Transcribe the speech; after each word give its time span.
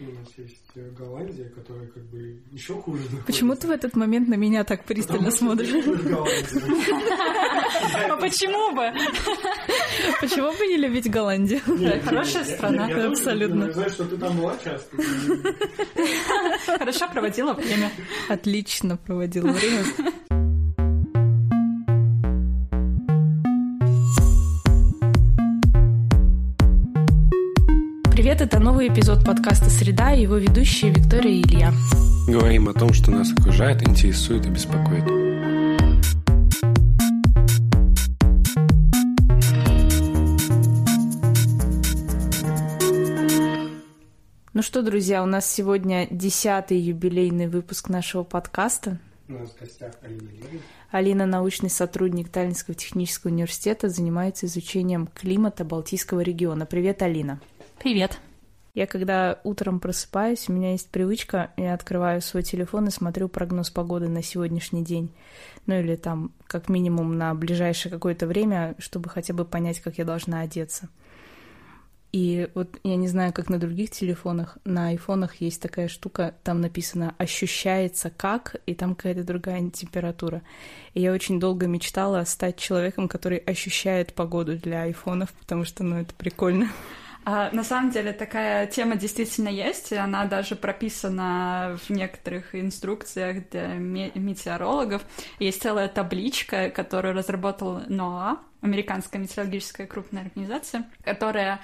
У 0.00 0.04
нас 0.18 0.28
есть 0.38 0.56
э, 0.76 0.90
Голландия, 0.98 1.44
которая 1.50 1.86
как 1.88 2.02
бы 2.04 2.40
еще 2.50 2.74
хуже. 2.74 3.02
Почему 3.26 3.54
ты 3.54 3.66
в 3.66 3.70
этот 3.70 3.96
момент 3.96 4.28
на 4.28 4.34
меня 4.34 4.64
так 4.64 4.84
пристально 4.84 5.30
смотришь? 5.30 5.68
А 8.08 8.16
почему 8.16 8.74
бы? 8.74 8.90
Почему 10.20 10.52
бы 10.52 10.66
не 10.66 10.78
любить 10.78 11.10
Голландию? 11.10 11.60
Хорошая 12.04 12.44
страна. 12.44 12.86
Абсолютно. 13.08 13.64
Я 13.64 13.72
знаю, 13.72 13.90
что 13.90 14.04
ты 14.06 14.16
там 14.16 14.36
была 14.38 14.56
часто. 14.64 14.96
Хорошо 16.78 17.08
проводила 17.12 17.52
время. 17.52 17.90
Отлично 18.28 18.96
проводила 18.96 19.48
время. 19.48 19.84
Новый 28.70 28.86
эпизод 28.86 29.24
подкаста 29.24 29.68
«Среда» 29.68 30.14
и 30.14 30.22
его 30.22 30.36
ведущие 30.36 30.92
Виктория 30.92 31.32
и 31.32 31.42
Илья. 31.42 31.72
Говорим 32.28 32.68
о 32.68 32.72
том, 32.72 32.92
что 32.92 33.10
нас 33.10 33.32
окружает, 33.32 33.82
интересует 33.82 34.46
и 34.46 34.48
беспокоит. 34.48 35.04
Ну 44.52 44.62
что, 44.62 44.82
друзья, 44.82 45.24
у 45.24 45.26
нас 45.26 45.52
сегодня 45.52 46.06
десятый 46.08 46.78
юбилейный 46.78 47.48
выпуск 47.48 47.88
нашего 47.88 48.22
подкаста. 48.22 49.00
У 49.26 49.32
нас 49.32 49.50
в 49.50 49.58
гостях 49.58 49.94
Алина 50.00 50.30
Левин. 50.30 50.60
Алина– 50.92 51.26
научный 51.26 51.70
сотрудник 51.70 52.28
Таллинского 52.28 52.76
технического 52.76 53.32
университета, 53.32 53.88
занимается 53.88 54.46
изучением 54.46 55.08
климата 55.08 55.64
Балтийского 55.64 56.20
региона. 56.20 56.66
Привет, 56.66 57.02
Алина. 57.02 57.40
Привет. 57.80 58.20
Я 58.74 58.86
когда 58.86 59.40
утром 59.42 59.80
просыпаюсь, 59.80 60.48
у 60.48 60.52
меня 60.52 60.72
есть 60.72 60.90
привычка, 60.90 61.50
я 61.56 61.74
открываю 61.74 62.20
свой 62.22 62.42
телефон 62.42 62.86
и 62.86 62.92
смотрю 62.92 63.28
прогноз 63.28 63.70
погоды 63.70 64.08
на 64.08 64.22
сегодняшний 64.22 64.84
день. 64.84 65.10
Ну 65.66 65.78
или 65.78 65.96
там 65.96 66.32
как 66.46 66.68
минимум 66.68 67.18
на 67.18 67.34
ближайшее 67.34 67.90
какое-то 67.90 68.26
время, 68.26 68.76
чтобы 68.78 69.08
хотя 69.10 69.34
бы 69.34 69.44
понять, 69.44 69.80
как 69.80 69.98
я 69.98 70.04
должна 70.04 70.40
одеться. 70.40 70.88
И 72.12 72.48
вот 72.54 72.80
я 72.82 72.96
не 72.96 73.06
знаю, 73.06 73.32
как 73.32 73.48
на 73.48 73.58
других 73.58 73.90
телефонах, 73.90 74.58
на 74.64 74.88
айфонах 74.88 75.36
есть 75.36 75.62
такая 75.62 75.86
штука, 75.86 76.34
там 76.42 76.60
написано 76.60 77.14
«ощущается 77.18 78.10
как», 78.10 78.56
и 78.66 78.74
там 78.74 78.96
какая-то 78.96 79.22
другая 79.22 79.70
температура. 79.70 80.42
И 80.94 81.02
я 81.02 81.12
очень 81.12 81.38
долго 81.38 81.68
мечтала 81.68 82.24
стать 82.24 82.56
человеком, 82.56 83.06
который 83.06 83.38
ощущает 83.38 84.12
погоду 84.12 84.56
для 84.56 84.82
айфонов, 84.82 85.32
потому 85.34 85.64
что, 85.64 85.84
ну, 85.84 85.98
это 85.98 86.12
прикольно. 86.14 86.68
А, 87.24 87.50
на 87.52 87.64
самом 87.64 87.90
деле 87.90 88.12
такая 88.12 88.66
тема 88.66 88.96
действительно 88.96 89.48
есть, 89.48 89.92
и 89.92 89.96
она 89.96 90.24
даже 90.24 90.56
прописана 90.56 91.78
в 91.86 91.90
некоторых 91.90 92.54
инструкциях 92.54 93.48
для 93.50 93.74
метеорологов. 93.74 95.02
Есть 95.38 95.62
целая 95.62 95.88
табличка, 95.88 96.70
которую 96.70 97.14
разработал 97.14 97.82
НОА, 97.88 98.38
американская 98.62 99.20
метеорологическая 99.20 99.86
крупная 99.86 100.22
организация, 100.22 100.84
которая 101.04 101.60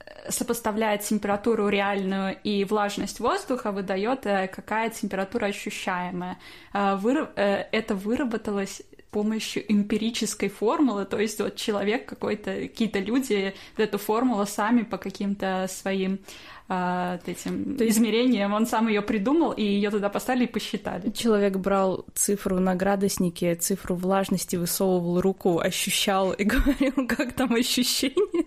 э, 0.00 0.30
сопоставляет 0.30 1.02
температуру 1.02 1.68
реальную 1.68 2.36
и 2.42 2.64
влажность 2.64 3.20
воздуха, 3.20 3.72
выдает, 3.72 4.26
э, 4.26 4.48
какая 4.48 4.90
температура 4.90 5.46
ощущаемая. 5.46 6.38
Э, 6.74 7.64
это 7.72 7.94
выработалось 7.94 8.82
помощью 9.14 9.62
эмпирической 9.72 10.48
формулы, 10.48 11.04
то 11.04 11.20
есть 11.20 11.40
вот 11.40 11.54
человек 11.54 12.04
какой-то, 12.04 12.52
какие-то 12.62 12.98
люди 12.98 13.54
эту 13.76 13.96
формулу 13.98 14.44
сами 14.44 14.82
по 14.82 14.98
каким-то 14.98 15.68
своим 15.70 16.18
а, 16.66 17.18
этим 17.26 17.76
То 17.76 17.84
есть... 17.84 17.98
измерением. 17.98 18.54
Он 18.54 18.66
сам 18.66 18.88
ее 18.88 19.02
придумал, 19.02 19.52
и 19.52 19.62
ее 19.62 19.90
туда 19.90 20.08
поставили 20.08 20.44
и 20.44 20.46
посчитали. 20.46 21.10
Человек 21.10 21.58
брал 21.58 22.06
цифру 22.14 22.58
на 22.58 22.74
градуснике, 22.74 23.54
цифру 23.54 23.94
влажности, 23.94 24.56
высовывал 24.56 25.20
руку, 25.20 25.58
ощущал 25.58 26.32
и 26.32 26.44
говорил, 26.44 27.06
как 27.06 27.34
там 27.34 27.54
ощущение. 27.54 28.46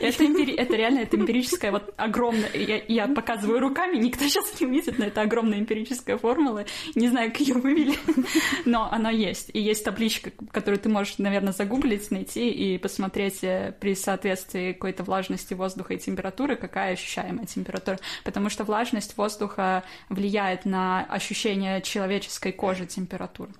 Это, 0.00 0.24
эмпири... 0.24 0.54
это 0.54 0.76
реально 0.76 1.00
это 1.00 1.16
эмпирическая 1.16 1.70
вот 1.70 1.92
огромная... 1.98 2.50
Я, 2.54 2.82
я 2.88 3.06
показываю 3.06 3.60
руками, 3.60 3.98
никто 3.98 4.24
сейчас 4.24 4.58
не 4.60 4.66
увидит, 4.66 4.98
но 4.98 5.04
это 5.04 5.20
огромная 5.20 5.58
эмпирическая 5.58 6.16
формула. 6.16 6.64
Не 6.94 7.08
знаю, 7.08 7.30
как 7.32 7.40
ее 7.40 7.54
вывели, 7.54 7.96
но 8.64 8.88
она 8.90 9.10
есть. 9.10 9.50
И 9.52 9.60
есть 9.60 9.84
табличка, 9.84 10.32
которую 10.52 10.80
ты 10.80 10.88
можешь, 10.88 11.18
наверное, 11.18 11.52
загуглить, 11.52 12.10
найти 12.10 12.48
и 12.48 12.78
посмотреть 12.78 13.44
э, 13.44 13.74
при 13.78 13.94
соответствии 13.94 14.72
какой-то 14.72 15.04
влажности 15.04 15.52
воздуха 15.52 15.94
и 15.94 15.98
температуры, 15.98 16.56
какая 16.56 16.94
ощущаемая 16.94 17.44
температура 17.44 17.57
температуры, 17.58 17.98
потому 18.24 18.50
что 18.50 18.64
влажность 18.64 19.16
воздуха 19.16 19.82
влияет 20.08 20.64
на 20.64 21.04
ощущение 21.04 21.82
человеческой 21.82 22.52
кожи 22.52 22.86
температуры. 22.86 23.50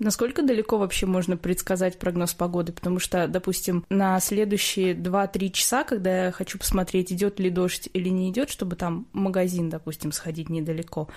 Насколько 0.00 0.42
далеко 0.42 0.78
вообще 0.78 1.04
можно 1.04 1.36
предсказать 1.36 1.98
прогноз 1.98 2.32
погоды? 2.32 2.72
Потому 2.72 2.98
что, 2.98 3.28
допустим, 3.28 3.84
на 3.90 4.18
следующие 4.18 4.94
2-3 4.94 5.50
часа, 5.50 5.84
когда 5.84 6.26
я 6.26 6.32
хочу 6.32 6.58
посмотреть, 6.58 7.12
идет 7.12 7.38
ли 7.38 7.50
дождь 7.50 7.90
или 7.92 8.08
не 8.08 8.30
идет, 8.30 8.48
чтобы 8.48 8.76
там 8.76 9.06
магазин, 9.12 9.68
допустим, 9.68 10.10
сходить 10.10 10.48
недалеко, 10.48 11.08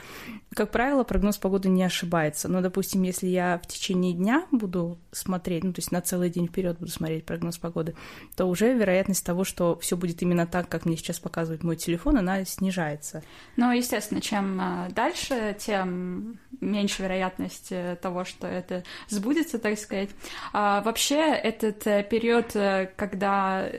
как 0.54 0.72
правило, 0.72 1.04
прогноз 1.04 1.38
погоды 1.38 1.70
не 1.70 1.84
ошибается. 1.84 2.48
Но, 2.48 2.62
допустим, 2.62 3.04
если 3.04 3.28
я 3.28 3.60
в 3.64 3.68
течение 3.68 4.14
дня 4.14 4.46
буду 4.52 5.00
смотреть, 5.12 5.64
ну, 5.64 5.74
то 5.74 5.80
есть 5.80 5.92
на 5.92 6.02
целый 6.02 6.30
день 6.30 6.48
вперед 6.48 6.78
буду 6.78 6.92
смотреть 6.92 7.26
прогноз 7.26 7.58
погоды, 7.58 7.96
то 8.36 8.46
уже 8.46 8.74
вероятность 8.74 9.26
того, 9.26 9.46
что 9.46 9.78
все 9.80 9.98
будет 9.98 10.22
именно 10.22 10.46
так, 10.46 10.68
как 10.70 10.86
мне 10.86 10.98
сейчас 10.98 11.20
показывает 11.20 11.64
мой 11.64 11.76
телефон, 11.76 12.18
она 12.18 12.44
снижается. 12.46 13.24
Ну, 13.56 13.72
естественно, 13.72 14.22
чем 14.22 14.60
а, 14.60 14.90
дальше, 14.90 15.56
тем 15.58 16.40
меньше 16.62 17.04
вероятность 17.04 17.72
э, 17.72 17.98
того, 18.02 18.26
что 18.26 18.48
это 18.48 18.72
сбудется, 19.07 19.59
так 19.59 19.78
сказать. 19.78 20.09
А 20.51 20.81
вообще 20.81 21.17
этот 21.19 21.85
э, 21.88 22.03
период, 22.03 22.56
э, 22.56 22.91
когда 22.95 23.69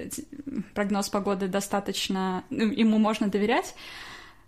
прогноз 0.75 1.09
погоды 1.09 1.49
достаточно, 1.49 2.45
ну, 2.51 2.67
ему 2.67 2.99
можно 2.99 3.29
доверять, 3.29 3.75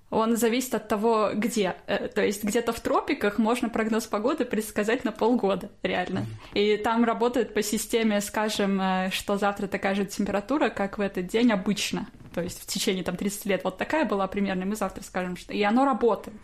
он 0.08 0.36
зависит 0.36 0.72
от 0.74 0.86
того, 0.86 1.30
где. 1.34 1.74
То 2.14 2.24
есть 2.24 2.44
где-то 2.44 2.72
в 2.72 2.78
тропиках 2.78 3.38
можно 3.38 3.68
прогноз 3.68 4.06
погоды 4.06 4.44
предсказать 4.44 5.04
на 5.04 5.10
полгода, 5.10 5.68
реально. 5.82 6.26
И 6.54 6.76
там 6.76 7.04
работает 7.04 7.54
по 7.54 7.62
системе, 7.62 8.20
скажем, 8.20 8.80
что 9.10 9.36
завтра 9.36 9.66
такая 9.66 9.96
же 9.96 10.04
температура, 10.04 10.68
как 10.68 10.98
в 10.98 11.00
этот 11.00 11.26
день 11.26 11.50
обычно. 11.50 12.06
То 12.36 12.42
есть 12.42 12.60
в 12.60 12.66
течение 12.66 13.02
там 13.02 13.16
30 13.16 13.46
лет 13.46 13.64
вот 13.64 13.78
такая 13.78 14.04
была 14.04 14.26
примерно, 14.26 14.62
и 14.62 14.66
мы 14.66 14.76
завтра 14.76 15.02
скажем, 15.02 15.38
что... 15.38 15.54
И 15.54 15.62
оно 15.62 15.86
работает. 15.86 16.36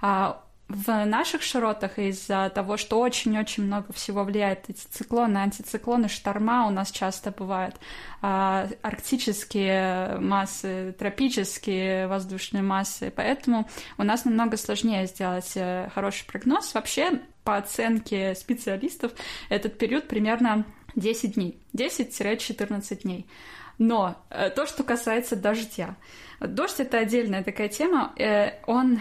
А 0.00 0.44
в 0.74 1.04
наших 1.04 1.42
широтах 1.42 1.98
из-за 1.98 2.50
того, 2.54 2.76
что 2.76 2.98
очень-очень 2.98 3.64
много 3.64 3.92
всего 3.92 4.24
влияет 4.24 4.68
эти 4.68 4.84
циклоны, 4.90 5.38
антициклоны, 5.38 6.08
шторма 6.08 6.66
у 6.66 6.70
нас 6.70 6.90
часто 6.90 7.30
бывают, 7.30 7.76
а, 8.20 8.68
арктические 8.82 10.18
массы, 10.18 10.94
тропические 10.98 12.06
воздушные 12.06 12.62
массы, 12.62 13.12
поэтому 13.14 13.68
у 13.98 14.02
нас 14.02 14.24
намного 14.24 14.56
сложнее 14.56 15.06
сделать 15.06 15.52
э, 15.56 15.90
хороший 15.94 16.26
прогноз. 16.26 16.74
Вообще, 16.74 17.20
по 17.44 17.56
оценке 17.56 18.34
специалистов, 18.34 19.12
этот 19.48 19.78
период 19.78 20.08
примерно 20.08 20.64
10 20.96 21.34
дней, 21.34 21.58
10-14 21.74 23.02
дней. 23.02 23.26
Но 23.78 24.16
э, 24.30 24.50
то, 24.50 24.66
что 24.66 24.84
касается 24.84 25.36
дождя. 25.36 25.96
Дождь— 26.40 26.76
это 26.80 26.98
отдельная 26.98 27.42
такая 27.42 27.68
тема. 27.68 28.12
Э, 28.16 28.60
он 28.66 29.00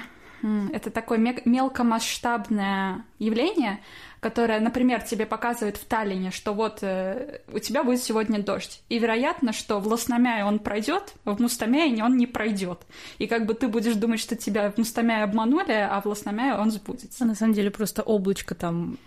это 0.73 0.89
такое 0.89 1.17
мелкомасштабное 1.45 3.05
явление, 3.19 3.79
которое, 4.21 4.59
например, 4.59 5.01
тебе 5.01 5.25
показывает 5.25 5.77
в 5.77 5.85
Таллине, 5.85 6.29
что 6.29 6.53
вот 6.53 6.79
э, 6.83 7.39
у 7.51 7.57
тебя 7.57 7.83
будет 7.83 8.03
сегодня 8.03 8.41
дождь. 8.41 8.83
И 8.87 8.99
вероятно, 8.99 9.51
что 9.51 9.79
в 9.79 9.87
Лосномяе 9.87 10.45
он 10.45 10.59
пройдет, 10.59 11.15
в 11.25 11.41
Мустамяе 11.41 12.03
он 12.03 12.17
не 12.17 12.27
пройдет. 12.27 12.81
И 13.17 13.25
как 13.25 13.47
бы 13.47 13.55
ты 13.55 13.67
будешь 13.67 13.95
думать, 13.95 14.19
что 14.19 14.35
тебя 14.35 14.71
в 14.71 14.77
Мустамяе 14.77 15.23
обманули, 15.23 15.71
а 15.71 15.99
в 16.01 16.05
Лосномяе 16.05 16.53
он 16.53 16.69
сбудется. 16.69 17.23
А 17.23 17.27
на 17.27 17.33
самом 17.33 17.53
деле 17.53 17.71
просто 17.71 18.03
облачко 18.03 18.53
там 18.53 18.99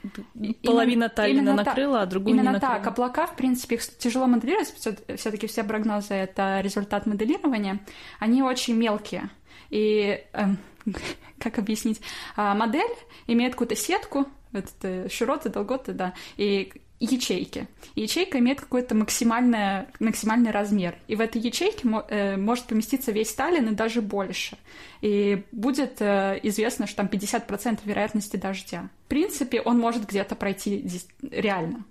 половина 0.64 1.08
Таллина 1.08 1.38
именно 1.38 1.54
накрыла, 1.54 2.02
а 2.02 2.06
другую 2.06 2.34
именно 2.34 2.48
не 2.48 2.54
накрыла. 2.54 2.74
так. 2.74 2.86
Облака, 2.88 3.26
в 3.28 3.36
принципе, 3.36 3.76
их 3.76 3.82
тяжело 3.98 4.26
моделировать. 4.26 4.74
Все-таки 4.74 5.46
все 5.46 5.62
прогнозы— 5.62 6.14
это 6.14 6.60
результат 6.60 7.06
моделирования. 7.06 7.78
Они 8.18 8.42
очень 8.42 8.74
мелкие. 8.74 9.30
И 9.70 10.24
эм, 10.32 10.58
как 11.38 11.58
объяснить, 11.58 12.00
а, 12.36 12.54
модель 12.54 12.94
имеет 13.26 13.52
какую-то 13.52 13.76
сетку, 13.76 14.26
это 14.52 15.08
широты, 15.08 15.48
долготы, 15.48 15.92
да, 15.92 16.14
и 16.36 16.72
ячейки. 17.00 17.68
Ячейка 17.94 18.38
имеет 18.38 18.60
какой-то 18.60 18.94
максимальный, 18.94 19.86
максимальный 20.00 20.50
размер. 20.50 20.96
И 21.08 21.16
в 21.16 21.20
этой 21.20 21.40
ячейке 21.40 21.88
э, 22.08 22.36
может 22.36 22.64
поместиться 22.64 23.12
весь 23.12 23.30
Сталин 23.30 23.68
и 23.68 23.74
даже 23.74 24.00
больше. 24.00 24.56
И 25.00 25.44
будет 25.52 26.00
э, 26.00 26.40
известно, 26.42 26.86
что 26.86 26.98
там 26.98 27.06
50% 27.06 27.80
вероятности 27.84 28.36
дождя. 28.36 28.88
В 29.06 29.08
принципе, 29.08 29.60
он 29.60 29.78
может 29.78 30.06
где-то 30.06 30.34
пройти 30.34 30.86
реально, 31.22 31.84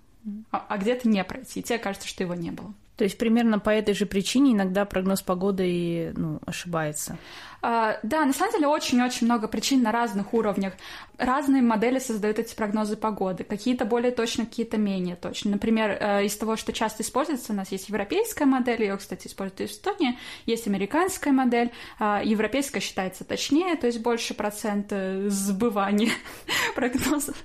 а, 0.50 0.64
а 0.68 0.78
где-то 0.78 1.08
не 1.08 1.22
пройти. 1.22 1.60
И 1.60 1.62
тебе 1.62 1.78
кажется, 1.78 2.08
что 2.08 2.24
его 2.24 2.34
не 2.34 2.50
было. 2.50 2.74
То 2.96 3.04
есть 3.04 3.18
примерно 3.18 3.58
по 3.58 3.70
этой 3.70 3.94
же 3.94 4.06
причине 4.06 4.52
иногда 4.52 4.84
прогноз 4.84 5.22
погоды 5.22 5.64
и, 5.66 6.12
ну, 6.14 6.40
ошибается. 6.46 7.18
А, 7.66 7.98
да, 8.02 8.26
на 8.26 8.34
самом 8.34 8.52
деле 8.52 8.66
очень-очень 8.66 9.26
много 9.26 9.48
причин 9.48 9.82
на 9.82 9.90
разных 9.90 10.34
уровнях. 10.34 10.74
Разные 11.16 11.62
модели 11.62 11.98
создают 11.98 12.38
эти 12.38 12.54
прогнозы 12.54 12.94
погоды. 12.94 13.42
Какие-то 13.42 13.86
более 13.86 14.12
точно, 14.12 14.44
какие-то 14.44 14.76
менее 14.76 15.16
точно. 15.16 15.52
Например, 15.52 15.96
э, 15.98 16.26
из 16.26 16.36
того, 16.36 16.56
что 16.56 16.74
часто 16.74 17.02
используется, 17.02 17.52
у 17.54 17.56
нас 17.56 17.72
есть 17.72 17.88
европейская 17.88 18.44
модель, 18.44 18.82
ее, 18.82 18.98
кстати, 18.98 19.28
используют 19.28 19.70
в 19.70 19.72
Эстонии, 19.72 20.18
есть 20.44 20.66
американская 20.66 21.32
модель. 21.32 21.72
А, 21.98 22.20
европейская 22.22 22.80
считается 22.80 23.24
точнее, 23.24 23.76
то 23.76 23.86
есть 23.86 24.00
больше 24.00 24.34
процент 24.34 24.92
сбывания 25.28 26.12
прогнозов. 26.74 27.36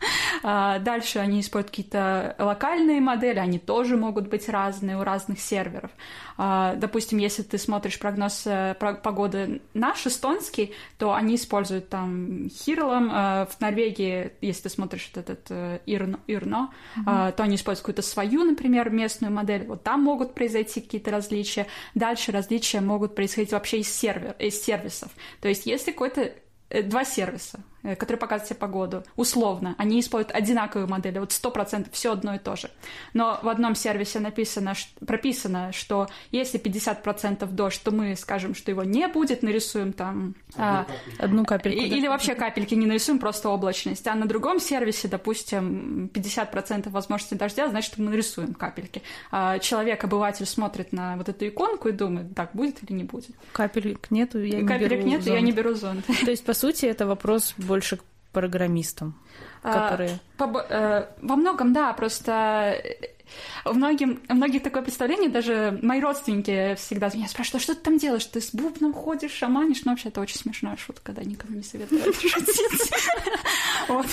А, 0.44 0.80
дальше 0.80 1.20
они 1.20 1.40
используют 1.40 1.70
какие-то 1.70 2.36
локальные 2.38 3.00
модели, 3.00 3.40
они 3.40 3.58
тоже 3.58 3.96
могут 3.96 4.28
быть 4.28 4.50
разные 4.50 4.98
у 4.98 5.04
разных 5.06 5.39
серверов. 5.40 5.92
Допустим, 6.38 7.18
если 7.18 7.44
ты 7.44 7.58
смотришь 7.58 8.00
прогноз 8.00 8.44
э, 8.46 8.76
погоды 8.80 9.62
наш, 9.74 10.06
эстонский, 10.08 10.74
то 10.98 11.14
они 11.14 11.36
используют 11.36 11.90
там 11.90 12.50
Хирлом. 12.50 13.12
Э, 13.12 13.46
в 13.46 13.60
Норвегии, 13.60 14.32
если 14.42 14.64
ты 14.64 14.70
смотришь 14.70 15.12
вот 15.14 15.24
этот 15.24 15.48
э, 15.50 15.80
Ирно, 15.86 16.20
Ирно 16.28 16.72
mm-hmm. 16.96 17.34
то 17.34 17.44
они 17.44 17.56
используют 17.56 17.82
какую-то 17.82 18.02
свою, 18.02 18.44
например, 18.44 18.90
местную 18.90 19.34
модель. 19.34 19.66
Вот 19.66 19.84
там 19.84 20.02
могут 20.02 20.34
произойти 20.34 20.82
какие-то 20.82 21.12
различия. 21.12 21.68
Дальше 21.94 22.32
различия 22.32 22.82
могут 22.82 23.16
происходить 23.16 23.52
вообще 23.52 23.80
из, 23.80 23.94
сервер, 23.94 24.36
из 24.40 24.62
сервисов. 24.62 25.12
То 25.42 25.48
есть 25.50 25.66
если 25.66 25.92
какой-то 25.92 26.32
два 26.84 27.04
сервиса, 27.04 27.60
Э, 27.82 27.96
которые 27.96 28.20
показывают 28.20 28.50
тебе 28.50 28.60
погоду, 28.60 29.04
условно, 29.16 29.76
они 29.78 30.02
используют 30.02 30.36
одинаковые 30.36 30.86
модели, 30.86 31.20
вот 31.20 31.32
сто 31.32 31.50
процентов 31.50 31.94
все 31.94 32.12
одно 32.12 32.36
и 32.36 32.38
то 32.38 32.58
же. 32.58 32.70
Но 33.14 33.40
в 33.42 33.48
одном 33.48 33.74
сервисе 33.74 34.20
написано, 34.20 34.74
прописано, 35.06 35.72
что 35.72 36.08
если 36.32 36.60
50% 36.60 37.46
дождь, 37.52 37.82
то 37.82 37.92
мы 37.92 38.18
скажем, 38.18 38.54
что 38.54 38.72
его 38.72 38.84
не 38.84 39.08
будет, 39.08 39.44
нарисуем 39.44 39.94
там... 39.94 40.36
Одну, 40.56 40.66
а, 40.66 40.88
одну 41.20 41.46
капельку. 41.46 41.80
Или 41.80 42.04
да. 42.04 42.10
вообще 42.10 42.36
капельки 42.36 42.76
не 42.76 42.86
нарисуем, 42.86 43.18
просто 43.18 43.48
облачность. 43.50 44.06
А 44.08 44.16
на 44.16 44.26
другом 44.26 44.60
сервисе, 44.60 45.08
допустим, 45.08 46.10
50% 46.14 46.90
возможности 46.90 47.36
дождя, 47.36 47.70
значит, 47.70 47.98
мы 47.98 48.10
нарисуем 48.10 48.56
капельки. 48.56 49.04
А 49.32 49.58
человек, 49.60 50.04
обыватель, 50.04 50.46
смотрит 50.46 50.92
на 50.92 51.16
вот 51.16 51.30
эту 51.30 51.48
иконку 51.48 51.88
и 51.88 51.94
думает, 51.94 52.36
так, 52.36 52.50
будет 52.54 52.84
или 52.84 52.92
не 52.98 53.04
будет. 53.04 53.32
Капелек 53.54 54.12
нету, 54.12 54.42
я 54.42 54.62
не 54.62 54.68
Капелек 54.68 55.00
беру 55.00 55.10
нету, 55.10 55.24
зонт. 55.24 55.36
я 55.36 55.42
не 55.42 55.52
беру 55.54 55.74
зонт. 55.76 56.06
То 56.26 56.32
есть, 56.32 56.44
по 56.44 56.54
сути, 56.54 56.86
это 56.86 57.08
вопрос 57.08 57.54
больше 57.70 57.98
к 57.98 58.04
программистам, 58.34 59.14
а, 59.64 59.74
которые... 59.74 60.20
А, 60.38 60.48
по, 60.48 60.58
э, 60.58 61.08
во 61.22 61.36
многом, 61.36 61.72
да, 61.74 61.94
просто 61.94 62.82
у 63.66 63.74
многих, 63.74 64.18
у 64.28 64.34
многих 64.34 64.64
такое 64.64 64.82
представление, 64.82 65.30
даже 65.30 65.78
мои 65.82 66.02
родственники 66.02 66.76
всегда 66.76 67.10
меня 67.14 67.28
спрашивают, 67.28 67.62
а 67.62 67.64
что 67.64 67.76
ты 67.76 67.82
там 67.82 67.98
делаешь? 67.98 68.26
Ты 68.26 68.42
с 68.42 68.54
бубном 68.54 68.94
ходишь, 68.94 69.32
шаманишь? 69.32 69.84
Ну, 69.86 69.92
вообще, 69.92 70.10
это 70.10 70.22
очень 70.22 70.38
смешная 70.38 70.78
шутка, 70.78 71.12
да, 71.12 71.24
никому 71.24 71.58
не 71.58 71.64
советую 71.64 72.14
шутить. 72.14 72.92
Вот. 73.88 74.08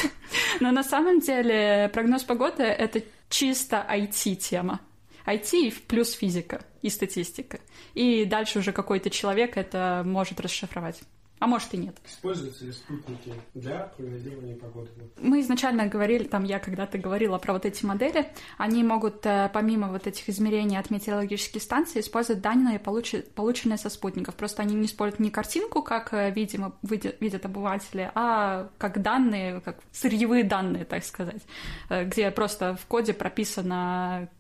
Но 0.61 0.71
на 0.71 0.83
самом 0.83 1.21
деле 1.21 1.91
прогноз 1.93 2.25
погоды— 2.25 2.63
это 2.65 3.03
чисто 3.29 3.85
IT-тема. 3.89 4.81
IT 5.27 5.75
плюс 5.89 6.13
физика 6.13 6.65
и 6.83 6.89
статистика. 6.89 7.59
И 7.95 8.25
дальше 8.25 8.61
уже 8.61 8.73
какой-то 8.73 9.11
человек 9.11 9.57
это 9.57 10.03
может 10.07 10.41
расшифровать. 10.41 11.01
А 11.39 11.47
может 11.47 11.75
и 11.75 11.77
нет. 11.77 11.97
Используются 12.07 12.65
ли 12.65 12.73
спутники 12.73 13.33
для 13.53 13.93
прогнозирования 13.97 14.57
погоды? 14.57 14.91
Мы 15.21 15.41
изначально 15.41 15.87
говорили, 15.87 16.25
там 16.25 16.45
я 16.45 16.59
когда-то 16.59 16.97
говорила 16.97 17.37
про 17.39 17.53
вот 17.53 17.67
эти 17.67 17.85
модели, 17.85 18.33
они 18.57 18.83
могут 18.83 19.27
э, 19.27 19.51
помимо 19.53 19.89
вот 19.89 20.07
этих 20.07 20.29
измерений 20.31 20.79
от 20.79 20.91
метеорологических 20.91 21.61
станций 21.61 22.01
использовать 22.01 22.41
данные, 22.41 22.79
полученные 22.79 23.77
со 23.77 23.91
спутников. 23.91 24.35
Просто 24.35 24.63
они 24.63 24.75
не 24.75 24.87
используют 24.87 25.21
не 25.21 25.31
картинку, 25.31 25.83
как, 25.83 26.15
э, 26.15 26.31
видимо, 26.31 26.75
видят 26.83 27.45
обыватели, 27.45 28.11
а 28.15 28.71
как 28.79 29.03
данные, 29.03 29.61
как 29.61 29.81
сырьевые 29.93 30.45
данные, 30.45 30.87
так 30.87 31.05
сказать, 31.05 31.43
э, 31.91 32.05
где 32.05 32.31
просто 32.31 32.77
в 32.77 32.87
коде 32.87 33.13
прописано 33.13 34.31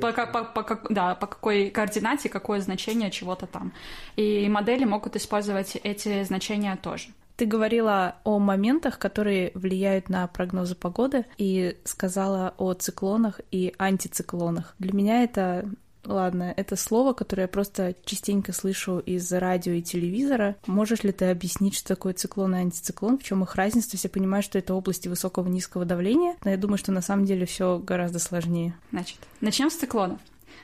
по, 0.00 0.12
по, 0.12 0.44
по, 0.44 0.80
да, 0.88 1.14
по 1.14 1.26
какой 1.26 1.70
координате, 1.70 2.28
какое 2.28 2.60
значение 2.60 3.10
чего-то 3.10 3.46
там. 3.46 3.72
И 4.16 4.48
модели 4.48 4.84
могут 4.84 5.16
использовать 5.16 5.76
эти 5.82 6.22
значения 6.24 6.76
тоже. 6.76 7.08
Ты 7.36 7.46
говорила 7.46 8.16
о 8.24 8.38
моментах, 8.38 8.98
которые 8.98 9.52
влияют 9.54 10.10
на 10.10 10.26
прогнозы 10.26 10.74
погоды, 10.74 11.24
и 11.38 11.78
сказала 11.84 12.54
о 12.58 12.74
циклонах 12.74 13.40
и 13.50 13.74
антициклонах. 13.78 14.74
Для 14.78 14.92
меня 14.92 15.24
это 15.24 15.64
Ладно, 16.04 16.54
это 16.56 16.76
слово, 16.76 17.12
которое 17.12 17.42
я 17.42 17.48
просто 17.48 17.94
частенько 18.04 18.52
слышу 18.52 18.98
из 18.98 19.30
радио 19.32 19.72
и 19.72 19.82
телевизора. 19.82 20.56
Можешь 20.66 21.02
ли 21.02 21.12
ты 21.12 21.26
объяснить, 21.26 21.76
что 21.76 21.88
такое 21.88 22.14
циклон 22.14 22.54
и 22.56 22.60
антициклон, 22.60 23.18
в 23.18 23.22
чем 23.22 23.42
их 23.42 23.54
разница? 23.54 23.96
Все 23.96 24.08
понимают, 24.08 24.44
что 24.44 24.58
это 24.58 24.74
области 24.74 25.08
высокого 25.08 25.46
и 25.48 25.50
низкого 25.50 25.84
давления, 25.84 26.36
но 26.44 26.50
я 26.50 26.56
думаю, 26.56 26.78
что 26.78 26.92
на 26.92 27.02
самом 27.02 27.24
деле 27.24 27.46
все 27.46 27.78
гораздо 27.78 28.18
сложнее. 28.18 28.74
Значит, 28.92 29.18
начнем 29.40 29.70
с 29.70 29.76
циклонов. 29.76 30.20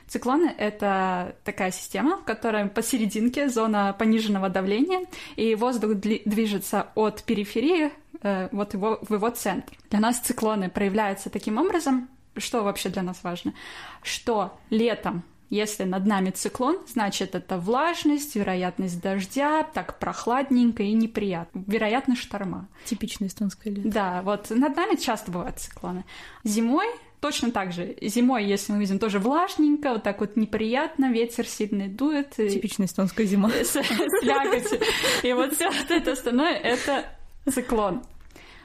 Циклоны— 0.07 0.53
это 0.57 1.35
такая 1.43 1.71
система, 1.71 2.17
в 2.17 2.23
которой 2.23 2.67
посерединке 2.67 3.49
зона 3.49 3.93
пониженного 3.97 4.49
давления, 4.49 5.05
и 5.35 5.53
воздух 5.55 5.95
движется 5.95 6.87
от 6.95 7.23
периферии 7.23 7.91
э, 8.21 8.47
вот 8.53 8.73
его, 8.73 8.99
в 9.01 9.13
его 9.13 9.29
центр. 9.29 9.73
Для 9.89 9.99
нас 9.99 10.19
циклоны 10.19 10.69
проявляются 10.69 11.29
таким 11.29 11.57
образом, 11.57 12.07
что 12.39 12.63
вообще 12.63 12.89
для 12.89 13.03
нас 13.03 13.19
важно? 13.23 13.53
Что 14.03 14.57
летом 14.69 15.23
если 15.49 15.83
над 15.83 16.05
нами 16.05 16.31
циклон, 16.31 16.77
значит, 16.87 17.33
это 17.33 17.57
влажность, 17.57 18.35
вероятность 18.35 19.01
дождя, 19.01 19.63
так 19.63 19.97
прохладненько 19.97 20.83
и 20.83 20.91
неприятно. 20.91 21.63
Вероятность 21.67 22.21
шторма. 22.21 22.67
Типичное 22.83 23.29
эстонское 23.29 23.73
лето. 23.73 23.89
Да, 23.89 24.21
вот 24.23 24.49
над 24.49 24.75
нами 24.75 24.95
часто 24.95 25.31
бывают 25.31 25.57
циклоны. 25.57 26.03
Зимой 26.43 26.87
точно 27.21 27.51
так 27.51 27.71
же. 27.71 27.95
Зимой, 28.01 28.45
если 28.45 28.73
мы 28.73 28.79
видим, 28.79 28.99
тоже 28.99 29.19
влажненько, 29.19 29.93
вот 29.93 30.03
так 30.03 30.19
вот 30.19 30.35
неприятно, 30.35 31.11
ветер 31.11 31.47
сильный 31.47 31.87
дует. 31.87 32.31
Типичная 32.31 32.87
эстонская 32.87 33.25
зима. 33.25 33.49
Слякоть. 33.63 34.81
И 35.23 35.31
вот 35.31 35.53
все 35.53 35.69
это 35.89 36.11
остальное— 36.11 36.53
это 36.55 37.05
циклон. 37.49 38.03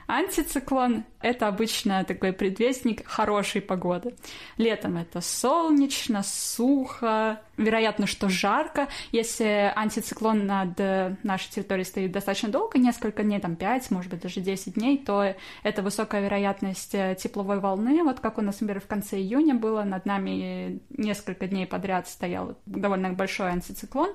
Антициклон— 0.07 1.05
это 1.21 1.47
обычно 1.47 2.03
такой 2.03 2.33
предвестник 2.33 3.07
хорошей 3.07 3.61
погоды. 3.61 4.15
Летом 4.57 4.97
это 4.97 5.21
солнечно, 5.21 6.23
сухо, 6.23 7.41
вероятно, 7.57 8.07
что 8.07 8.29
жарко. 8.29 8.87
Если 9.11 9.71
антициклон 9.75 10.45
над 10.45 10.77
нашей 11.23 11.49
территорией 11.51 11.85
стоит 11.85 12.11
достаточно 12.11 12.49
долго, 12.49 12.77
несколько 12.77 13.23
дней, 13.23 13.39
там 13.39 13.55
5, 13.55 13.91
может 13.91 14.11
быть, 14.11 14.21
даже 14.21 14.41
10 14.41 14.73
дней, 14.73 14.97
то 14.97 15.35
это 15.63 15.81
высокая 15.81 16.21
вероятность 16.21 16.93
э, 16.95 17.15
тепловой 17.19 17.59
волны. 17.59 18.03
Вот 18.03 18.19
как 18.19 18.37
у 18.37 18.41
нас, 18.41 18.59
например, 18.61 18.81
в 18.81 18.87
конце 18.87 19.17
июня 19.17 19.55
было, 19.55 19.83
над 19.83 20.05
нами 20.05 20.79
несколько 20.89 21.47
дней 21.47 21.65
подряд 21.65 22.07
стоял 22.07 22.57
довольно 22.65 23.13
большой 23.13 23.49
антициклон. 23.51 24.09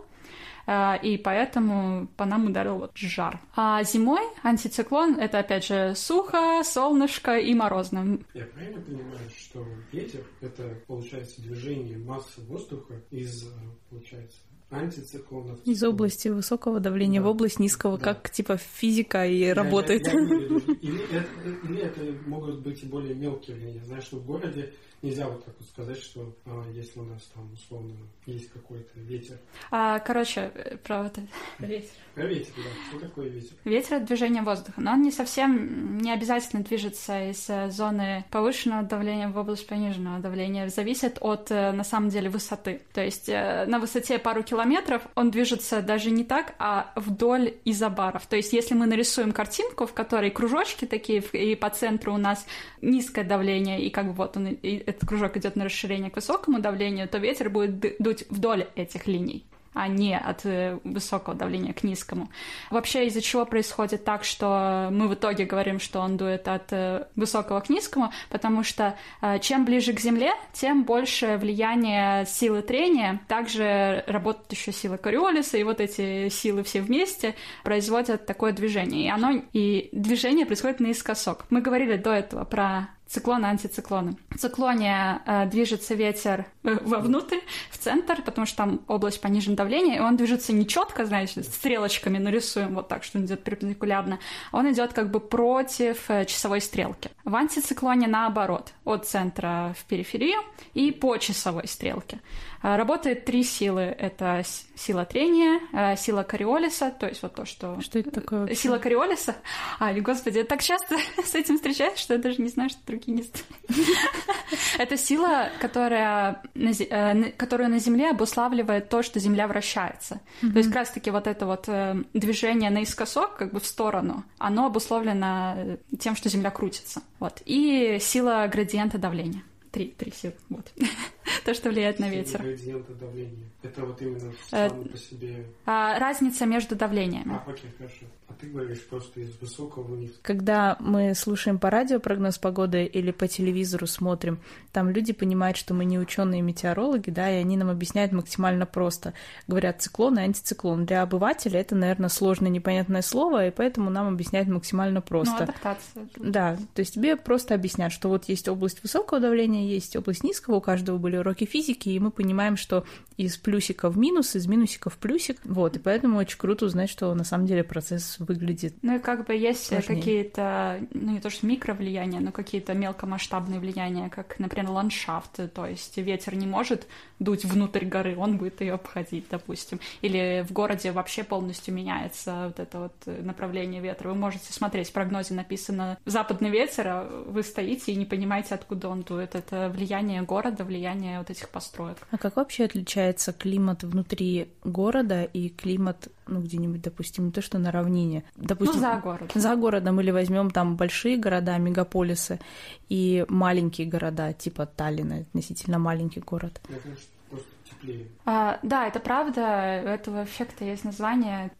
А, 0.71 0.97
и 0.97 1.17
поэтому 1.17 2.09
по 2.19 2.27
нам 2.27 2.49
ударил 2.49 2.77
вот 2.77 2.91
жар. 2.95 3.41
А 3.57 3.83
зимой 3.85 4.21
антициклон— 4.43 5.15
это, 5.19 5.39
опять 5.39 5.65
же, 5.65 5.95
сухо, 5.97 6.63
солнышко 6.63 7.39
и 7.39 7.55
морозно. 7.55 8.19
Я 8.35 8.45
правильно 8.45 8.79
понимаю, 8.83 9.31
что 9.35 9.65
ветер— 9.93 10.21
это, 10.43 10.79
получается, 10.87 11.41
движение 11.41 11.97
массы 11.97 12.43
воздуха 12.43 13.01
из, 13.11 13.49
получается, 13.89 14.41
антициклонов. 14.71 15.59
Из 15.65 15.83
области 15.83 16.29
высокого 16.29 16.81
давления 16.81 17.23
да. 17.23 17.29
в 17.29 17.31
область 17.31 17.59
низкого, 17.59 17.97
да. 17.97 18.13
как 18.13 18.29
типа 18.29 18.59
физика 18.59 19.27
и 19.27 19.39
я, 19.39 19.55
работает. 19.55 20.07
Я, 20.07 20.13
я 20.13 20.19
или, 20.83 21.03
это, 21.17 21.67
или 21.67 21.81
это 21.81 22.29
могут 22.29 22.61
быть 22.61 22.83
и 22.83 22.87
более 22.87 23.15
мелкие 23.15 23.57
влияния. 23.57 23.85
Знаешь, 23.87 24.05
что 24.05 24.19
в 24.19 24.27
городе 24.27 24.75
нельзя 25.03 25.29
вот 25.29 25.45
так 25.45 25.55
вот 25.59 25.69
сказать, 25.69 25.99
что 25.99 26.35
а, 26.45 26.65
если 26.73 26.99
у 26.99 27.05
нас 27.05 27.23
там 27.35 27.51
условно 27.53 27.95
есть 28.27 28.51
какой-то 28.51 28.99
ветер. 29.01 29.39
А, 29.71 29.99
короче, 30.01 30.51
э, 30.55 30.77
про 30.77 31.05
вот 31.05 31.13
это. 31.13 31.27
Ветер. 31.59 31.89
Про 32.15 32.27
ветер, 32.27 32.53
да. 32.57 32.63
Что 32.91 33.07
такое 33.07 33.29
ветер? 33.29 33.53
Ветер— 33.65 33.95
это 33.97 34.07
движение 34.07 34.43
воздуха, 34.43 34.81
но 34.81 34.93
он 34.93 35.03
не 35.03 35.13
совсем, 35.13 35.99
не 35.99 36.13
обязательно 36.13 36.63
движется 36.63 37.31
из 37.31 37.49
э, 37.49 37.71
зоны 37.71 38.25
повышенного 38.31 38.83
давления 38.83 39.29
в 39.29 39.37
область 39.39 39.67
пониженного 39.67 40.19
давления. 40.19 40.69
Зависит 40.69 41.19
от, 41.21 41.51
э, 41.51 41.73
на 41.73 41.85
самом 41.85 42.09
деле, 42.09 42.29
высоты. 42.29 42.83
То 42.93 43.03
есть 43.03 43.29
на 43.29 43.79
высоте 43.79 44.19
пару 44.19 44.43
километров 44.43 45.03
он 45.15 45.31
движется 45.31 45.81
даже 45.81 46.11
не 46.11 46.25
так, 46.25 46.55
а 46.59 46.93
вдоль 46.97 47.55
изобаров. 47.65 48.27
То 48.27 48.37
есть 48.37 48.53
если 48.53 48.75
мы 48.75 48.87
нарисуем 48.87 49.33
картинку, 49.33 49.87
в 49.87 49.93
которой 49.93 50.31
кружочки 50.31 50.87
такие, 50.87 51.21
и 51.21 51.55
по 51.55 51.71
центру 51.71 52.15
у 52.15 52.19
нас 52.19 52.45
низкое 52.83 53.25
давление, 53.25 53.81
и 53.81 53.91
как 53.91 54.07
бы 54.07 54.13
вот 54.13 54.37
он, 54.37 54.49
и 54.49 54.88
этот 54.89 55.09
кружок 55.09 55.37
идет 55.37 55.57
на 55.57 55.65
расширение 55.65 56.11
к 56.11 56.17
высокому 56.17 56.61
давлению, 56.61 57.09
то 57.09 57.19
ветер 57.19 57.51
будет 57.51 57.97
дуть 57.99 58.25
вдоль 58.31 58.67
этих 58.75 59.07
линий 59.07 59.45
а 59.79 59.87
не 59.87 60.17
от 60.19 60.45
э, 60.45 60.79
высокого 60.83 61.37
давления 61.37 61.73
к 61.73 61.85
низкому. 61.85 62.31
Вообще 62.71 63.07
из-за 63.07 63.21
чего 63.21 63.47
происходит 63.47 64.05
так, 64.05 64.25
что 64.25 64.89
мы 64.91 65.07
в 65.07 65.15
итоге 65.15 65.45
говорим, 65.45 65.79
что 65.79 66.01
он 66.01 66.17
дует 66.17 66.49
от 66.49 66.73
э, 66.73 67.07
высокого 67.15 67.61
к 67.61 67.69
низкому, 67.69 68.13
потому 68.29 68.65
что 68.65 68.97
э, 69.23 69.39
чем 69.39 69.65
ближе 69.65 69.93
к 69.93 70.01
Земле, 70.01 70.33
тем 70.53 70.83
больше 70.83 71.37
влияние 71.37 72.27
силы 72.27 72.63
трения, 72.63 73.21
также 73.29 74.03
работает 74.09 74.51
еще 74.51 74.73
сила 74.73 74.97
Кориолиса, 74.97 75.59
и 75.59 75.63
вот 75.63 75.81
эти 75.81 76.29
силы 76.29 76.65
все 76.65 76.81
вместе 76.81 77.37
производят 77.63 78.27
такое 78.27 78.53
движение. 78.53 79.07
И 79.07 79.11
оно 79.11 79.43
и 79.53 79.91
движение 79.93 80.45
происходит 80.45 80.81
наискосок. 80.81 81.45
Мы 81.51 81.61
говорили 81.61 81.97
до 81.97 82.11
этого 82.11 82.45
про 82.45 82.89
циклоны, 83.09 83.47
антициклоны. 83.47 84.17
В 84.31 84.39
циклоне 84.39 85.21
э, 85.25 85.47
движется 85.47 85.95
ветер 85.95 86.47
э, 86.63 86.79
вовнутрь, 86.85 87.39
в 87.71 87.79
центр, 87.79 88.23
потому 88.23 88.47
что 88.47 88.57
там 88.59 88.81
область 88.87 89.21
понижен 89.21 89.57
давления, 89.57 89.97
и 89.97 90.01
он 90.01 90.17
движется 90.17 90.53
не 90.53 90.67
четко, 90.67 91.07
знаете, 91.07 91.43
стрелочками 91.43 92.19
нарисуем 92.19 92.75
вот 92.75 92.89
так, 92.89 93.05
что 93.05 93.19
он 93.19 93.25
идет 93.25 93.43
перпендикулярно, 93.43 94.19
он 94.53 94.71
идет 94.71 94.93
как 94.93 95.11
бы 95.11 95.21
против 95.21 96.11
э, 96.11 96.27
часовой 96.27 96.61
стрелки. 96.61 97.11
В 97.25 97.35
антициклоне 97.35 98.07
наоборот, 98.07 98.73
от 98.85 99.07
центра 99.07 99.75
в 99.79 99.85
периферию 99.85 100.41
и 100.75 100.93
по 100.93 101.17
часовой 101.17 101.67
стрелке. 101.67 102.21
Э, 102.63 102.77
работает 102.77 103.25
три 103.25 103.43
силы. 103.45 103.83
Это 103.83 104.43
сила 104.75 105.05
трения, 105.05 105.61
э, 105.73 105.97
сила 105.97 106.23
кориолиса, 106.23 106.91
то 106.91 107.07
есть 107.07 107.23
вот 107.23 107.35
то, 107.35 107.45
что... 107.45 107.81
Что 107.81 107.99
это 107.99 108.11
такое 108.11 108.41
вообще? 108.41 108.55
Сила 108.57 108.79
кориолиса? 108.79 109.37
А, 109.79 109.93
господи, 109.95 110.39
я 110.39 110.45
так 110.45 110.63
часто 110.63 110.97
с 111.25 111.35
этим 111.35 111.57
встречаюсь, 111.57 111.99
что 111.99 112.15
я 112.15 112.21
даже 112.21 112.43
не 112.43 112.49
знаю, 112.49 112.71
что 112.71 112.81
другие 112.87 113.17
не 113.17 113.25
Это 114.79 114.97
сила, 114.97 115.51
которая 115.61 116.43
э, 116.55 117.33
которая 117.37 117.69
на 117.69 117.79
Земле 117.79 118.11
обуславливает 118.11 118.89
то, 118.89 119.03
что 119.03 119.21
Земля 119.21 119.47
вращается. 119.47 120.21
То 120.41 120.59
есть 120.59 120.69
как 120.69 120.79
раз-таки 120.79 121.11
вот 121.11 121.27
это 121.27 121.47
вот 121.47 121.69
движение 122.15 122.71
наискосок, 122.71 123.37
как 123.37 123.53
бы 123.53 123.61
в 123.61 123.67
сторону, 123.67 124.25
оно 124.39 124.67
обусловлено 124.67 125.79
тем, 125.99 126.17
что 126.17 126.29
Земля 126.29 126.51
крутится. 126.51 127.03
Вот. 127.19 127.43
И 127.45 127.99
сила 128.01 128.49
градиента 128.51 128.99
давления. 128.99 129.43
Три, 129.71 129.89
три 129.89 130.13
силы. 130.13 130.35
Вот. 130.49 130.73
То, 131.45 131.55
что 131.55 131.71
влияет 131.71 131.99
на 131.99 132.09
ветер. 132.09 132.43
Градиента 132.43 132.95
давления. 132.95 133.49
Это 133.63 133.85
вот 133.85 134.01
именно 134.03 134.33
само 134.49 134.85
по 134.85 134.97
себе... 134.97 135.47
А, 135.67 135.99
разница 135.99 136.47
между 136.47 136.77
давлениями. 136.77 137.41
А, 137.47 137.51
окей, 137.51 137.71
хорошо 137.79 138.07
ты 138.41 138.47
говоришь 138.47 138.87
просто 138.87 139.21
из 139.21 139.37
высокого 139.41 139.83
вниз. 139.83 140.13
Когда 140.23 140.77
мы 140.81 141.15
слушаем 141.15 141.59
по 141.59 141.71
радио 141.71 141.99
прогноз 141.99 142.39
погоды 142.39 142.85
или 142.85 143.11
по 143.11 143.27
телевизору 143.27 143.87
смотрим, 143.87 144.39
там 144.73 144.91
люди 144.91 145.13
понимают, 145.13 145.57
что 145.57 145.75
мы 145.75 145.85
не 145.85 145.99
ученые 145.99 146.43
метеорологи, 146.43 147.11
да, 147.11 147.31
и 147.31 147.41
они 147.41 147.57
нам 147.57 147.71
объясняют 147.71 148.13
максимально 148.13 148.67
просто. 148.67 149.15
Говорят 149.47 149.83
циклон 149.83 150.19
и 150.19 150.23
антициклон. 150.23 150.87
Для 150.87 151.03
обывателя 151.03 151.61
это, 151.61 151.75
наверное, 151.75 152.09
сложное 152.09 152.51
непонятное 152.51 153.03
слово, 153.03 153.49
и 153.49 153.51
поэтому 153.51 153.91
нам 153.91 154.09
объясняют 154.09 154.49
максимально 154.49 155.01
просто. 155.01 155.35
Ну, 155.39 155.43
адаптация. 155.45 156.09
Да, 156.17 156.57
то 156.75 156.81
есть 156.81 156.95
тебе 156.95 157.17
просто 157.17 157.55
объяснят, 157.55 157.93
что 157.93 158.09
вот 158.09 158.29
есть 158.29 158.49
область 158.49 158.83
высокого 158.83 159.21
давления, 159.21 159.67
есть 159.67 159.97
область 159.97 160.23
низкого, 160.23 160.57
у 160.57 160.61
каждого 160.61 160.99
были 160.99 161.17
уроки 161.21 161.45
физики, 161.45 161.89
и 161.89 161.99
мы 161.99 162.11
понимаем, 162.11 162.57
что 162.57 162.85
из 163.19 163.37
плюсика 163.37 163.91
в 163.91 163.99
минус, 163.99 164.37
из 164.37 164.47
минусика 164.47 164.91
в 164.91 164.97
плюсик, 164.97 165.39
вот, 165.45 165.77
и 165.77 165.81
поэтому 165.81 166.19
очень 166.19 166.39
круто 166.39 166.67
узнать, 166.67 166.89
что 166.89 167.13
на 167.15 167.25
самом 167.25 167.47
деле 167.47 167.65
процесс 167.65 168.17
выглядит. 168.21 168.77
Ну 168.83 168.97
и 168.97 168.99
как 169.01 169.27
бы 169.27 169.35
есть 169.35 169.69
какие-то, 169.85 170.81
ну 170.95 171.13
не 171.13 171.21
то 171.21 171.29
что 171.29 171.45
микровлияния, 171.45 172.21
но 172.21 172.31
какие-то 172.31 172.75
мелкомасштабные 172.75 173.59
влияния, 173.59 174.09
как, 174.09 174.39
например, 174.39 174.71
ландшафт, 174.71 175.53
то 175.53 175.67
есть 175.67 175.97
ветер 175.97 176.37
не 176.37 176.47
может 176.47 176.87
дуть 177.19 177.45
внутрь 177.45 177.85
горы, 177.85 178.17
он 178.17 178.39
будет 178.39 178.61
ее 178.61 178.75
обходить, 178.75 179.27
допустим. 179.29 179.81
Или 180.01 180.47
в 180.49 180.53
городе 180.53 180.93
вообще 180.93 181.25
полностью 181.25 181.75
меняется 181.75 182.45
вот 182.47 182.61
это 182.61 182.79
вот 182.79 183.25
направление 183.25 183.83
ветра. 183.83 184.11
Вы 184.11 184.15
можете 184.15 184.53
смотреть, 184.53 184.91
в 184.91 184.93
прогнозе 184.93 185.35
написано 185.35 185.99
«западный 186.05 186.51
ветер», 186.51 186.87
а 186.87 187.25
вы 187.27 187.43
стоите 187.43 187.91
и 187.91 187.97
не 187.97 188.05
понимаете, 188.05 188.55
откуда 188.55 188.89
он 188.89 189.03
дует. 189.03 189.35
Это 189.35 189.69
влияние 189.75 190.23
города, 190.23 190.63
влияние 190.63 191.19
вот 191.19 191.31
этих 191.31 191.49
построек. 191.49 191.97
А 192.13 192.17
как 192.17 192.37
вообще 192.37 192.67
отличается 192.67 193.08
климат 193.33 193.83
внутри 193.83 194.49
города 194.65 195.25
и 195.25 195.49
климат, 195.49 196.09
ну, 196.27 196.41
где-нибудь, 196.41 196.83
допустим, 196.83 197.27
не 197.27 197.33
то, 197.33 197.43
что 197.43 197.59
на 197.59 197.71
равнине, 197.71 198.25
допустим... 198.37 198.77
Ну, 198.77 198.81
за 198.81 198.97
городом. 198.97 199.29
За 199.35 199.57
городом, 199.57 200.01
или 200.01 200.11
возьмем 200.11 200.51
там 200.51 200.77
большие 200.77 201.17
города, 201.17 201.59
мегаполисы, 201.59 202.41
и 202.89 203.25
маленькие 203.29 203.87
города, 203.87 204.33
типа 204.33 204.67
Таллина, 204.67 205.19
относительно 205.19 205.79
маленький 205.79 206.21
город. 206.21 206.61
Я, 206.69 206.79
конечно, 206.79 207.05
просто 207.31 207.49
теплее. 207.69 208.07
А, 208.25 208.59
да, 208.63 208.87
это 208.87 209.01
правда, 209.01 209.83
у 209.85 209.89
этого 209.89 210.25
эффекта 210.25 210.65
есть 210.65 210.85
название 210.85 211.51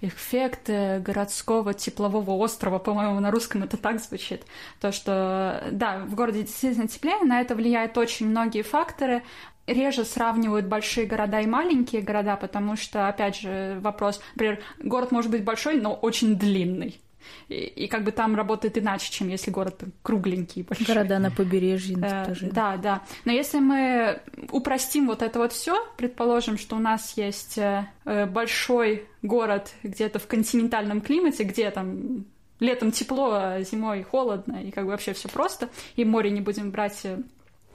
эффект 0.00 0.68
э, 0.68 1.00
городского 1.00 1.74
теплового 1.74 2.32
острова, 2.32 2.78
по-моему, 2.78 3.20
на 3.20 3.30
русском 3.30 3.62
это 3.62 3.76
так 3.76 4.00
звучит. 4.00 4.44
То, 4.80 4.92
что, 4.92 5.64
да, 5.70 6.04
в 6.04 6.14
городе 6.14 6.42
действительно 6.42 6.88
теплее, 6.88 7.18
на 7.24 7.40
это 7.40 7.54
влияют 7.54 7.96
очень 7.96 8.28
многие 8.28 8.62
факторы. 8.62 9.22
Реже 9.66 10.04
сравнивают 10.04 10.66
большие 10.66 11.06
города 11.06 11.40
и 11.40 11.46
маленькие 11.46 12.02
города, 12.02 12.36
потому 12.36 12.76
что, 12.76 13.08
опять 13.08 13.40
же, 13.40 13.78
вопрос, 13.80 14.20
например, 14.34 14.60
город 14.78 15.12
может 15.12 15.30
быть 15.30 15.44
большой, 15.44 15.80
но 15.80 15.94
очень 15.94 16.36
длинный. 16.36 17.00
И, 17.48 17.54
и 17.54 17.88
как 17.88 18.04
бы 18.04 18.12
там 18.12 18.36
работает 18.36 18.78
иначе, 18.78 19.10
чем 19.10 19.28
если 19.28 19.50
город 19.50 19.82
кругленький. 20.02 20.62
Большой. 20.62 20.86
Города 20.86 21.18
на 21.18 21.30
побережье 21.30 21.96
э, 22.00 22.24
тоже. 22.26 22.50
Да, 22.52 22.76
да. 22.76 23.02
Но 23.24 23.32
если 23.32 23.58
мы 23.58 24.20
упростим 24.50 25.06
вот 25.06 25.22
это 25.22 25.38
вот 25.38 25.52
все, 25.52 25.76
предположим, 25.96 26.58
что 26.58 26.76
у 26.76 26.80
нас 26.80 27.16
есть 27.16 27.58
э, 27.58 27.86
большой 28.26 29.06
город 29.22 29.72
где-то 29.82 30.18
в 30.18 30.26
континентальном 30.26 31.00
климате, 31.00 31.44
где 31.44 31.70
там 31.70 32.24
летом 32.60 32.90
тепло, 32.90 33.32
а 33.32 33.60
зимой 33.62 34.02
холодно, 34.02 34.62
и 34.62 34.70
как 34.70 34.84
бы 34.84 34.90
вообще 34.90 35.12
все 35.12 35.28
просто, 35.28 35.68
и 35.94 36.04
море 36.04 36.30
не 36.30 36.40
будем 36.40 36.70
брать 36.70 37.00
э, 37.04 37.18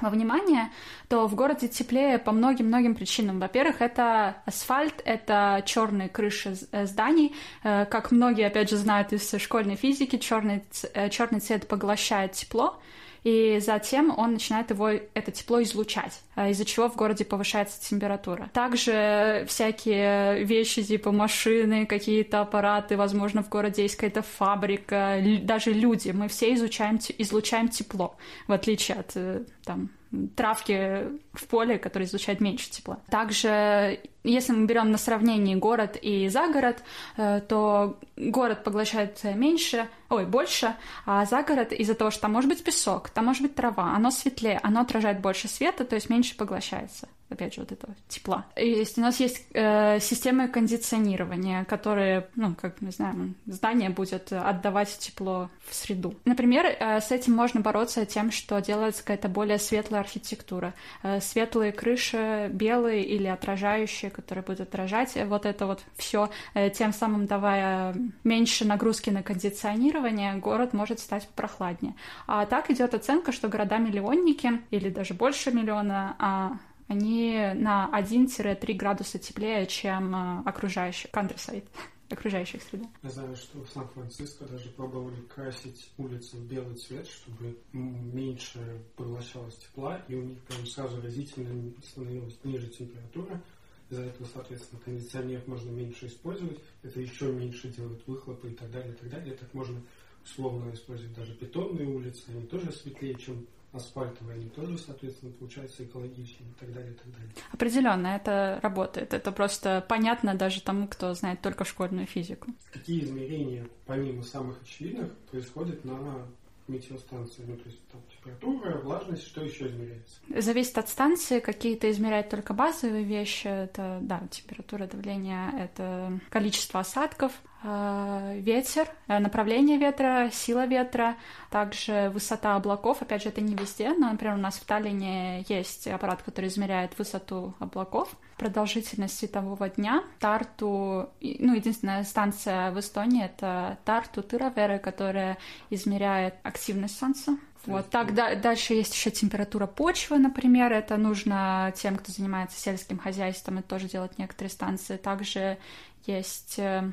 во 0.02 0.10
внимание, 0.10 0.72
то 1.08 1.28
в 1.28 1.36
городе 1.36 1.68
теплее 1.68 2.18
по 2.18 2.32
многим-многим 2.32 2.96
причинам. 2.96 3.40
Во-первых, 3.40 3.82
это 3.82 4.38
асфальт, 4.46 5.02
это 5.06 5.64
черные 5.66 6.10
крыши 6.10 6.58
э, 6.72 6.86
зданий. 6.86 7.36
Э, 7.64 7.86
как 7.86 8.12
многие, 8.12 8.48
опять 8.48 8.70
же, 8.70 8.78
знают 8.78 9.14
из 9.14 9.32
школьной 9.40 9.76
физики, 9.76 10.18
черный, 10.18 10.64
э, 10.94 11.10
черный 11.10 11.40
цвет 11.40 11.68
поглощает 11.68 12.34
тепло, 12.34 12.80
и 13.24 13.60
затем 13.62 14.14
он 14.18 14.34
начинает 14.34 14.72
его, 14.72 14.90
это 14.90 15.32
тепло 15.32 15.62
излучать, 15.62 16.22
из-за 16.36 16.66
чего 16.66 16.90
в 16.90 16.96
городе 16.96 17.24
повышается 17.24 17.80
температура. 17.82 18.50
Также 18.54 19.46
всякие 19.48 20.44
вещи 20.44 20.84
типа 20.84 21.12
машины, 21.12 21.86
какие-то 21.86 22.42
аппараты, 22.42 22.98
возможно, 22.98 23.44
в 23.44 23.50
городе 23.50 23.84
есть 23.84 23.96
какая-то 23.96 24.24
фабрика, 24.24 25.22
даже 25.44 25.72
люди, 25.72 26.10
мы 26.10 26.28
все 26.28 26.54
изучаем, 26.56 27.00
излучаем 27.18 27.70
тепло, 27.70 28.16
в 28.48 28.52
отличие 28.52 28.98
от 28.98 29.16
там 29.64 29.90
травки 30.36 31.08
в 31.34 31.48
поле, 31.48 31.78
которые 31.78 32.08
излучают 32.08 32.42
меньше 32.42 32.70
тепла. 32.70 33.00
Также, 33.10 34.00
если 34.24 34.52
мы 34.52 34.66
берем 34.66 34.92
на 34.92 34.98
сравнение 34.98 35.56
город 35.56 35.98
и 36.02 36.28
загород, 36.28 36.84
э, 37.18 37.42
то 37.48 37.98
город 38.18 38.64
поглощает 38.64 39.24
меньше, 39.24 39.88
ой, 40.10 40.26
больше, 40.26 40.76
а 41.06 41.26
загород 41.26 41.72
из-за 41.72 41.96
того, 41.96 42.12
что 42.12 42.22
там 42.22 42.34
может 42.34 42.50
быть 42.50 42.64
песок, 42.64 43.10
там 43.10 43.26
может 43.26 43.42
быть 43.42 43.56
трава, 43.56 43.94
оно 43.96 44.12
светлее, 44.12 44.60
оно 44.64 44.82
отражает 44.82 45.22
больше 45.22 45.48
света, 45.48 45.86
то 45.86 45.96
есть 45.96 46.10
меньше 46.10 46.36
поглощается 46.36 47.08
опять 47.32 47.56
же, 47.56 47.62
вот 47.62 47.72
этого 47.72 47.96
тепла. 48.08 48.46
И 48.56 48.86
у 48.98 49.02
нас 49.02 49.20
есть 49.20 49.46
э, 49.54 50.00
системы 50.00 50.48
кондиционирования, 50.48 51.66
которые, 51.66 52.28
ну, 52.36 52.56
как 52.56 52.82
мы 52.82 52.92
знаем, 52.92 53.36
здание 53.46 53.90
будет 53.90 54.32
отдавать 54.32 54.98
тепло 54.98 55.50
в 55.68 55.74
среду. 55.74 56.16
Например, 56.26 56.66
э, 56.66 57.00
с 57.00 57.12
этим 57.12 57.34
можно 57.34 57.62
бороться 57.62 58.06
тем, 58.06 58.32
что 58.32 58.60
делается 58.60 59.02
какая-то 59.02 59.30
более 59.30 59.58
светлая 59.58 60.02
архитектура. 60.02 60.74
Э, 61.04 61.20
светлые 61.22 61.72
крыши, 61.72 62.50
белые 62.54 63.04
или 63.04 63.28
отражающие, 63.28 64.12
которые 64.12 64.44
будут 64.44 64.62
отражать 64.62 65.18
вот 65.26 65.46
это 65.46 65.66
вот 65.66 65.82
все, 65.96 66.30
э, 66.54 66.70
тем 66.70 66.94
самым 66.94 67.26
давая 67.26 67.96
меньше 68.24 68.66
нагрузки 68.66 69.10
на 69.10 69.24
кондиционирование, 69.24 70.36
город 70.36 70.74
может 70.74 71.00
стать 71.00 71.28
прохладнее. 71.30 71.96
А 72.28 72.46
так 72.46 72.70
идет 72.70 72.94
оценка, 72.94 73.32
что 73.32 73.48
города-миллионники 73.48 74.62
или 74.72 74.90
даже 74.90 75.14
больше 75.14 75.52
миллиона 75.52 76.16
а 76.20 76.58
они 76.92 77.54
на 77.56 77.90
1-3 77.94 78.74
градуса 78.74 79.18
теплее, 79.18 79.66
чем 79.66 80.14
э, 80.14 80.44
окружающий 80.46 81.08
countryside, 81.08 81.64
окружающих 82.10 82.62
среда. 82.64 82.86
Я 83.02 83.10
знаю, 83.10 83.36
что 83.38 83.64
в 83.64 83.70
Сан-Франциско 83.70 84.44
даже 84.46 84.70
пробовали 84.72 85.22
красить 85.22 85.90
улицы 85.98 86.36
в 86.36 86.46
белый 86.48 86.76
цвет, 86.76 87.08
чтобы 87.08 87.58
меньше 87.72 88.60
поглощалось 88.98 89.56
тепла, 89.56 90.02
и 90.10 90.16
у 90.16 90.24
них 90.24 90.40
прям 90.42 90.66
сразу 90.66 91.02
разительно 91.02 91.72
становилась 91.82 92.38
ниже 92.44 92.68
температура. 92.68 93.42
Из-за 93.90 94.04
этого, 94.04 94.28
соответственно, 94.34 94.82
кондиционер 94.84 95.44
можно 95.48 95.70
меньше 95.70 96.08
использовать, 96.08 96.60
это 96.84 97.00
еще 97.00 97.32
меньше 97.32 97.70
делает 97.70 98.06
выхлопы 98.06 98.52
и 98.52 98.54
так 98.54 98.70
далее, 98.72 98.94
и 98.94 98.96
так 98.96 99.10
далее. 99.10 99.34
Так 99.36 99.54
можно 99.54 99.82
условно 100.26 100.74
использовать 100.74 101.16
даже 101.16 101.34
бетонные 101.36 101.88
улицы, 101.88 102.24
они 102.30 102.46
тоже 102.48 102.72
светлее, 102.72 103.16
чем 103.16 103.48
асфальтовые, 103.74 104.36
они 104.36 104.50
тоже, 104.50 104.78
соответственно, 104.78 105.32
получаются 105.32 105.84
экологичнее 105.84 106.50
и 106.50 106.60
так 106.60 106.74
далее, 106.74 106.92
и 106.92 106.96
так 106.96 107.12
далее. 107.12 107.30
Определенно, 107.52 108.08
это 108.08 108.60
работает. 108.62 109.14
Это 109.14 109.32
просто 109.32 109.86
понятно 109.88 110.36
даже 110.36 110.62
тому, 110.62 110.88
кто 110.88 111.14
знает 111.14 111.42
только 111.42 111.64
школьную 111.64 112.06
физику. 112.06 112.52
Какие 112.74 113.04
измерения, 113.04 113.68
помимо 113.86 114.24
самых 114.24 114.62
очевидных, 114.62 115.16
происходят 115.32 115.86
на 115.86 116.28
метеостанции? 116.68 117.44
Ну, 117.48 117.56
то 117.58 117.70
есть 117.70 117.80
там 117.88 118.02
температура, 118.10 118.78
влажность, 118.82 119.24
что 119.24 119.44
еще 119.44 119.68
измеряется? 119.68 120.20
Зависит 120.38 120.78
от 120.78 120.90
станции. 120.90 121.40
Какие-то 121.40 121.90
измеряют 121.92 122.30
только 122.30 122.54
базовые 122.54 123.04
вещи. 123.04 123.48
Это, 123.48 124.00
да, 124.02 124.22
температура, 124.32 124.86
давление, 124.88 125.52
это 125.58 126.20
количество 126.30 126.82
осадков, 126.82 127.32
ветер, 127.64 128.88
э, 129.08 129.20
направление 129.20 129.78
ветра, 129.78 130.30
сила 130.32 130.66
ветра, 130.66 131.16
также 131.50 132.10
высота 132.14 132.56
облаков. 132.56 133.02
Опять 133.02 133.24
же, 133.24 133.30
это 133.30 133.42
не 133.42 133.56
везде, 133.56 133.94
но, 133.94 134.12
например, 134.12 134.36
у 134.36 134.40
нас 134.40 134.56
в 134.56 134.66
Таллине 134.66 135.46
есть 135.48 135.88
аппарат, 135.88 136.24
который 136.24 136.48
измеряет 136.48 136.98
высоту 136.98 137.54
облаков, 137.60 138.10
продолжительность 138.38 139.18
светового 139.18 139.70
дня. 139.70 140.04
Тарту, 140.20 141.10
ну, 141.22 141.54
единственная 141.54 142.04
станция 142.04 142.72
в 142.72 142.80
Эстонии— 142.80 143.26
это 143.26 143.78
Тарту 143.86 144.24
Тыраверы, 144.24 144.80
которая 144.80 145.38
измеряет 145.70 146.36
активность 146.44 146.98
Солнца. 146.98 147.38
Вот 147.66 147.92
так 147.92 148.16
да, 148.16 148.34
дальше 148.34 148.74
есть 148.74 148.94
еще 148.94 149.12
температура 149.12 149.68
почвы, 149.68 150.18
например, 150.18 150.74
это 150.74 150.98
нужно 150.98 151.72
тем, 151.76 151.96
кто 151.96 152.12
занимается 152.12 152.60
сельским 152.60 152.98
хозяйством, 152.98 153.60
это 153.60 153.68
тоже 153.68 153.88
делать 153.88 154.18
некоторые 154.18 154.50
станции. 154.50 154.98
Также 154.98 155.60
есть 156.08 156.58
э, 156.58 156.92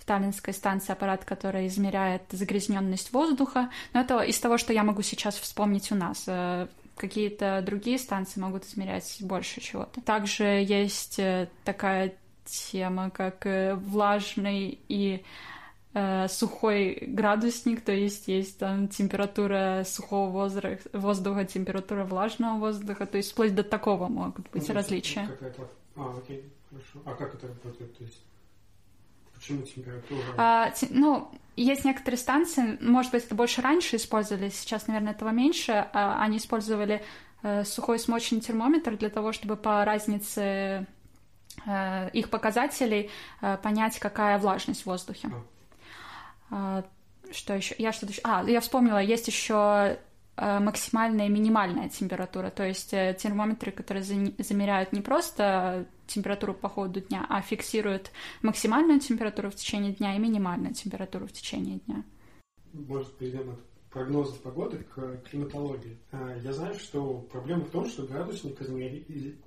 в 0.00 0.04
Таллинской 0.06 0.54
станции 0.54 0.92
аппарат, 0.92 1.24
который 1.24 1.66
измеряет 1.66 2.22
загрязненность 2.30 3.12
воздуха. 3.12 3.70
Но 3.92 4.00
это 4.00 4.20
из 4.20 4.40
того, 4.40 4.56
что 4.56 4.72
я 4.72 4.82
могу 4.82 5.02
сейчас 5.02 5.36
вспомнить 5.36 5.92
у 5.92 5.94
нас. 5.94 6.24
Э, 6.26 6.68
какие-то 6.96 7.62
другие 7.64 7.98
станции 7.98 8.40
могут 8.40 8.64
измерять 8.64 9.18
больше 9.20 9.60
чего-то. 9.60 10.00
Также 10.00 10.44
есть 10.44 11.18
э, 11.18 11.48
такая 11.64 12.14
тема, 12.46 13.10
как 13.10 13.46
влажный 13.76 14.78
и 14.88 15.22
э, 15.92 16.28
сухой 16.28 17.04
градусник, 17.06 17.82
то 17.82 17.92
есть 17.92 18.26
есть 18.26 18.58
там 18.58 18.88
температура 18.88 19.84
сухого 19.86 20.30
воздуха, 20.30 20.78
воздуха, 20.94 21.44
температура 21.44 22.04
влажного 22.04 22.58
воздуха, 22.58 23.06
то 23.06 23.18
есть 23.18 23.32
вплоть 23.32 23.54
до 23.54 23.62
такого 23.62 24.08
могут 24.08 24.50
быть 24.50 24.66
ну, 24.66 24.74
различия. 24.74 25.28
А, 25.96 26.16
окей, 26.16 26.44
хорошо. 26.70 27.00
А 27.04 27.14
как 27.14 27.34
это 27.34 27.48
работает? 27.48 27.96
То 27.98 28.04
есть 28.04 28.20
почему 29.40 29.62
температура? 29.62 30.22
А, 30.36 30.70
те, 30.70 30.86
ну, 30.90 31.30
есть 31.56 31.84
некоторые 31.84 32.18
станции, 32.18 32.78
может 32.80 33.12
быть, 33.12 33.24
это 33.24 33.34
больше 33.34 33.62
раньше 33.62 33.96
использовали, 33.96 34.50
сейчас, 34.50 34.86
наверное, 34.86 35.12
этого 35.12 35.30
меньше. 35.30 35.88
А, 35.92 36.22
они 36.22 36.36
использовали 36.36 37.02
э, 37.42 37.64
сухой 37.64 37.98
смоченный 37.98 38.42
термометр 38.42 38.96
для 38.96 39.10
того, 39.10 39.32
чтобы 39.32 39.56
по 39.56 39.84
разнице 39.84 40.86
э, 41.66 42.10
их 42.12 42.30
показателей 42.30 43.10
э, 43.40 43.56
понять, 43.62 43.98
какая 43.98 44.38
влажность 44.38 44.82
в 44.82 44.86
воздухе. 44.86 45.30
А. 45.32 45.42
А, 46.50 46.84
что 47.32 47.54
еще? 47.54 47.74
Я 47.78 47.92
что-то 47.92 48.12
еще... 48.12 48.20
А, 48.24 48.44
я 48.46 48.60
вспомнила, 48.60 48.98
есть 48.98 49.26
еще 49.26 49.98
максимальная 50.40 51.26
и 51.26 51.30
минимальная 51.30 51.88
температура, 51.88 52.50
то 52.50 52.66
есть 52.66 52.94
э, 52.94 53.16
термометры, 53.18 53.72
которые 53.72 54.02
замеряют 54.02 54.92
не 54.92 55.00
просто 55.00 55.86
температуру 56.06 56.54
по 56.54 56.68
ходу 56.68 57.00
дня, 57.00 57.26
а 57.28 57.42
фиксируют 57.42 58.10
максимальную 58.42 59.00
температуру 59.00 59.50
в 59.50 59.54
течение 59.54 59.92
дня 59.92 60.16
и 60.16 60.18
минимальную 60.18 60.74
температуру 60.74 61.26
в 61.26 61.32
течение 61.32 61.78
дня. 61.86 62.04
Может, 62.72 63.12
перейдем 63.18 63.50
от 63.50 63.60
прогнозов 63.90 64.40
погоды 64.40 64.78
к 64.94 65.18
климатологии. 65.28 65.98
А, 66.12 66.36
я 66.42 66.52
знаю, 66.52 66.74
что 66.74 67.26
проблема 67.30 67.64
в 67.64 67.70
том, 67.70 67.86
что 67.86 68.06
градусник 68.06 68.60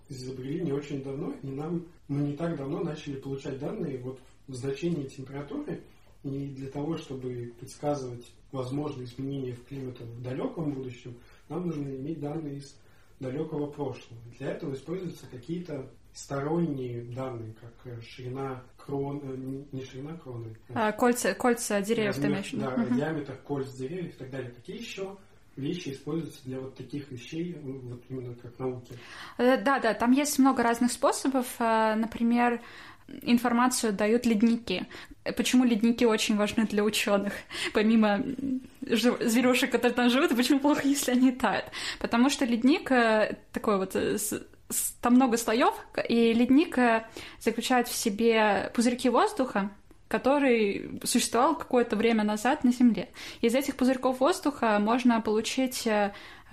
изобрели 0.10 0.62
не 0.62 0.74
очень 0.74 1.02
давно, 1.02 1.34
и 1.42 1.48
нам 1.48 1.86
мы 2.08 2.22
не 2.22 2.34
так 2.34 2.58
давно 2.58 2.82
начали 2.82 3.16
получать 3.16 3.60
данные 3.60 3.98
вот 4.00 4.20
в 4.48 4.54
значении 4.54 5.08
температуры, 5.08 5.82
и 6.24 6.48
для 6.48 6.70
того, 6.70 6.98
чтобы 6.98 7.54
предсказывать 7.60 8.26
возможные 8.54 9.06
изменения 9.06 9.54
в 9.54 9.66
климате 9.66 10.04
в 10.04 10.22
далеком 10.22 10.72
будущем, 10.72 11.16
нам 11.50 11.68
нужно 11.68 11.90
иметь 11.90 12.20
данные 12.20 12.58
из 12.58 12.76
далекого 13.20 13.68
прошлого. 13.68 14.22
Для 14.38 14.52
этого 14.52 14.74
используются 14.74 15.26
какие-то 15.30 15.90
сторонние 16.14 17.02
данные, 17.02 17.54
как 17.60 17.74
э, 17.86 18.02
ширина 18.02 18.64
крон, 18.78 19.20
э, 19.24 19.66
не 19.72 19.84
ширина 19.84 20.16
кроны. 20.18 20.56
А, 20.74 20.92
кольца, 20.92 21.34
кольца 21.34 21.82
деревьев, 21.82 22.16
размер, 22.18 22.44
ты 22.44 22.56
имеешь 22.56 22.78
Да, 22.78 22.96
диаметр 22.96 23.36
кольц 23.44 23.72
деревьев 23.74 24.14
и 24.14 24.18
так 24.18 24.30
далее. 24.30 24.52
Какие 24.52 24.78
еще 24.78 25.18
вещи 25.56 25.90
используются 25.90 26.44
для 26.46 26.60
вот 26.60 26.76
таких 26.76 27.12
вещей, 27.12 27.58
ну, 27.64 27.80
вот 27.80 28.04
именно 28.10 28.36
как 28.36 28.58
науки? 28.60 28.94
Э, 29.40 29.62
да, 29.62 29.80
да, 29.80 29.96
там 29.96 30.12
есть 30.12 30.38
много 30.38 30.62
разных 30.62 30.92
способов. 30.92 31.48
Например, 31.60 32.62
информацию 33.22 33.94
дают 33.94 34.26
ледники. 34.26 34.88
Почему 35.38 35.64
ледники 35.64 36.04
очень 36.06 36.36
важны 36.36 36.66
для 36.66 36.84
ученых, 36.84 37.34
помимо 37.74 38.24
зверушек, 38.82 39.72
которые 39.72 39.94
там 39.94 40.10
живут, 40.10 40.32
и 40.32 40.36
почему 40.36 40.60
плохо, 40.60 40.82
если 40.88 41.12
они 41.12 41.32
тают? 41.32 41.66
Потому 42.00 42.30
что 42.30 42.46
ледник 42.46 42.92
э, 42.92 43.38
такой 43.52 43.78
вот 43.78 43.96
э, 43.96 44.18
там 45.02 45.16
много 45.16 45.38
слоев, 45.38 45.74
и 46.10 46.34
ледник 46.34 46.78
э, 46.78 47.06
заключает 47.40 47.88
в 47.88 47.96
себе 47.96 48.72
пузырьки 48.74 49.10
воздуха, 49.10 49.72
который 50.14 51.00
существовал 51.04 51.56
какое-то 51.56 51.96
время 51.96 52.24
назад 52.24 52.64
на 52.64 52.72
Земле. 52.72 53.10
Из 53.42 53.56
этих 53.56 53.76
пузырьков 53.76 54.20
воздуха 54.20 54.78
можно 54.80 55.22
получить 55.22 55.88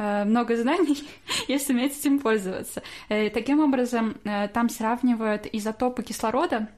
Э, 0.01 0.25
много 0.25 0.57
знаний, 0.57 1.07
если 1.49 1.75
уметь 1.75 1.99
этим 1.99 2.21
пользоваться. 2.21 2.83
Э, 3.11 3.29
таким 3.29 3.61
образом, 3.61 4.17
э, 4.25 4.49
там 4.49 4.71
сравнивают 4.71 5.47
изотопы 5.53 6.03
кислорода, 6.03 6.69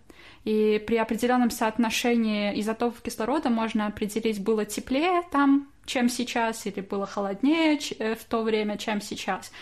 и 0.44 0.82
при 0.84 0.96
определенном 0.96 1.50
соотношении 1.50 2.60
изотопов 2.60 3.00
кислорода 3.00 3.48
можно 3.48 3.86
определить, 3.86 4.42
было 4.42 4.64
теплее 4.64 5.22
там, 5.30 5.68
чем 5.86 6.08
сейчас, 6.08 6.66
или 6.66 6.80
было 6.80 7.06
холоднее 7.06 7.78
в 7.78 8.24
то 8.28 8.42
время, 8.42 8.76
чем 8.76 9.00
сейчас. 9.00 9.52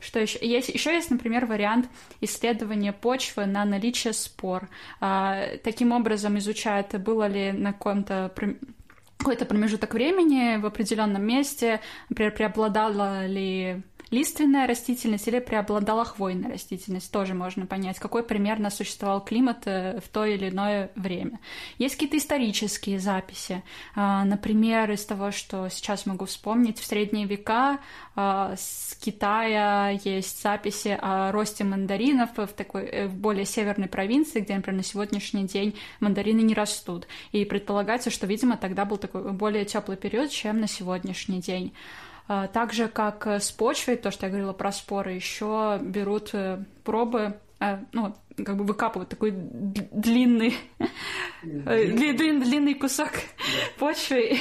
Что 0.00 0.20
еще? 0.20 0.38
Есть, 0.40 0.68
еще 0.68 0.94
есть, 0.94 1.10
например, 1.10 1.46
вариант 1.46 1.88
исследования 2.20 2.92
почвы 2.92 3.46
на 3.46 3.64
наличие 3.64 4.12
спор. 4.12 4.68
Таким 5.00 5.92
образом 5.92 6.38
изучают, 6.38 6.94
было 7.00 7.26
ли 7.26 7.52
на 7.52 7.72
каком-то 7.72 8.32
какой-то 9.18 9.44
промежуток 9.46 9.94
времени 9.94 10.58
в 10.58 10.66
определенном 10.66 11.24
месте, 11.24 11.80
например, 12.08 12.32
преобладала 12.32 13.26
ли 13.26 13.82
лиственная 14.10 14.66
растительность 14.66 15.28
или 15.28 15.38
преобладала 15.38 16.04
хвойная 16.04 16.50
растительность. 16.50 17.10
Тоже 17.12 17.34
можно 17.34 17.66
понять, 17.66 17.98
какой 17.98 18.22
примерно 18.22 18.70
существовал 18.70 19.24
климат 19.24 19.66
э, 19.66 20.00
в 20.00 20.08
то 20.08 20.24
или 20.24 20.48
иное 20.48 20.90
время. 20.94 21.40
Есть 21.78 21.94
какие-то 21.94 22.16
исторические 22.16 22.98
записи. 23.00 23.62
А, 23.94 24.24
например, 24.24 24.90
из 24.90 25.04
того, 25.04 25.30
что 25.30 25.68
сейчас 25.68 26.06
могу 26.06 26.24
вспомнить, 26.24 26.78
в 26.78 26.84
средние 26.84 27.26
века 27.26 27.80
а, 28.16 28.54
с 28.56 28.96
Китая 29.00 29.98
есть 30.04 30.42
записи 30.42 30.98
о 31.00 31.30
росте 31.32 31.64
мандаринов 31.64 32.30
в 32.36 32.48
такой 32.48 32.84
э, 32.86 33.06
в 33.06 33.14
более 33.14 33.44
северной 33.44 33.88
провинции, 33.88 34.40
где, 34.40 34.54
например, 34.54 34.78
на 34.78 34.84
сегодняшний 34.84 35.44
день 35.44 35.76
мандарины 36.00 36.40
не 36.40 36.54
растут. 36.54 37.06
И 37.32 37.44
предполагается, 37.44 38.10
что, 38.10 38.26
видимо, 38.26 38.56
тогда 38.56 38.84
был 38.84 38.96
такой 38.96 39.32
более 39.32 39.64
теплый 39.64 39.96
период, 39.96 40.30
чем 40.30 40.60
на 40.60 40.66
сегодняшний 40.66 41.40
день. 41.40 41.72
А, 42.28 42.46
так 42.46 42.74
же, 42.74 42.88
как 42.88 43.26
с 43.26 43.50
почвой, 43.50 43.96
то, 43.96 44.10
что 44.10 44.26
я 44.26 44.30
говорила 44.30 44.52
про 44.52 44.70
споры, 44.70 45.12
еще 45.12 45.80
берут 45.82 46.34
э, 46.34 46.62
пробы, 46.84 47.40
э, 47.58 47.78
ну, 47.92 48.14
как 48.36 48.56
бы 48.56 48.64
выкапывают 48.64 49.08
такой 49.08 49.32
длинный, 49.32 50.54
длинный, 51.42 52.44
длинный 52.44 52.74
кусок 52.74 53.12
почвы, 53.78 54.38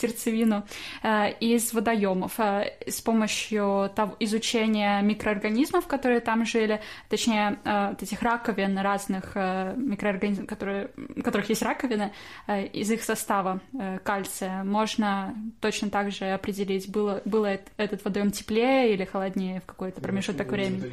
сердцевину 0.00 0.64
э, 1.02 1.32
из 1.40 1.72
водоемов 1.72 2.38
с 2.38 3.00
помощью 3.00 3.90
того, 3.94 4.16
изучения 4.20 5.00
микроорганизмов, 5.02 5.86
которые 5.86 6.20
там 6.20 6.44
жили, 6.44 6.80
точнее, 7.08 7.58
этих 8.00 8.22
раковин 8.22 8.78
разных 8.78 9.34
микроорганизмов, 9.34 10.46
которые, 10.46 10.90
у 11.16 11.22
которых 11.22 11.48
есть 11.48 11.62
раковины, 11.62 12.12
из 12.48 12.90
их 12.90 13.02
состава 13.02 13.60
кальция, 14.04 14.64
можно 14.64 15.34
точно 15.60 15.90
так 15.90 16.10
же 16.10 16.26
определить, 16.32 16.90
было, 16.90 17.22
было 17.24 17.58
этот 17.76 18.04
водоем 18.04 18.30
теплее 18.30 18.92
или 18.94 19.04
холоднее 19.04 19.60
в 19.60 19.66
какой-то 19.66 20.00
промежуток 20.00 20.48
времени. 20.48 20.92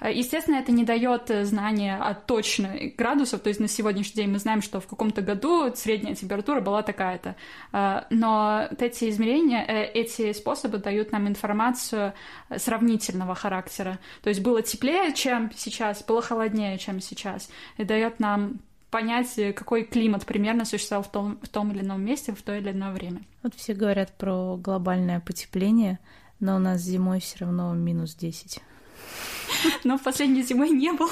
Естественно, 0.00 0.56
это 0.56 0.72
не 0.72 0.84
дает 0.84 1.30
знания 1.42 1.96
о 1.96 2.14
точных 2.14 2.96
градусах, 2.96 3.40
то 3.40 3.48
есть 3.48 3.60
на 3.60 3.68
сегодняшний 3.68 4.22
день 4.22 4.30
мы 4.30 4.38
знаем, 4.38 4.62
что 4.62 4.80
в 4.80 4.86
каком-то 4.86 5.20
году 5.20 5.74
средняя 5.74 6.14
температура 6.14 6.60
была 6.60 6.82
такая-то. 6.82 7.36
А, 7.72 8.06
но 8.10 8.66
эти 8.78 9.10
измерения, 9.10 9.64
э, 9.66 9.84
эти 9.92 10.32
способы 10.32 10.78
дают 10.78 11.12
нам 11.12 11.28
информацию 11.28 12.14
сравнительного 12.56 13.34
характера. 13.34 13.98
То 14.22 14.30
есть 14.30 14.40
было 14.40 14.62
теплее, 14.62 15.12
чем 15.12 15.50
сейчас, 15.54 16.02
было 16.02 16.22
холоднее, 16.22 16.78
чем 16.78 17.00
сейчас. 17.00 17.50
И 17.76 17.84
дает 17.84 18.20
нам 18.20 18.60
понять, 18.90 19.34
какой 19.54 19.84
климат 19.84 20.26
примерно 20.26 20.64
существовал 20.64 21.04
в 21.04 21.10
том, 21.10 21.38
в 21.42 21.48
том 21.48 21.72
или 21.72 21.80
ином 21.80 22.02
месте 22.04 22.32
в 22.32 22.42
то 22.42 22.56
или 22.56 22.70
иное 22.70 22.92
время. 22.92 23.22
Вот 23.42 23.54
все 23.54 23.74
говорят 23.74 24.16
про 24.16 24.56
глобальное 24.56 25.20
потепление. 25.20 25.98
Но 26.40 26.56
у 26.56 26.58
нас 26.58 26.80
зимой 26.80 27.20
все 27.20 27.44
равно 27.44 27.74
минус 27.74 28.14
10. 28.14 28.60
Но 29.84 29.98
в 29.98 30.02
последней 30.02 30.42
зимой 30.42 30.70
не 30.70 30.92
было. 30.92 31.10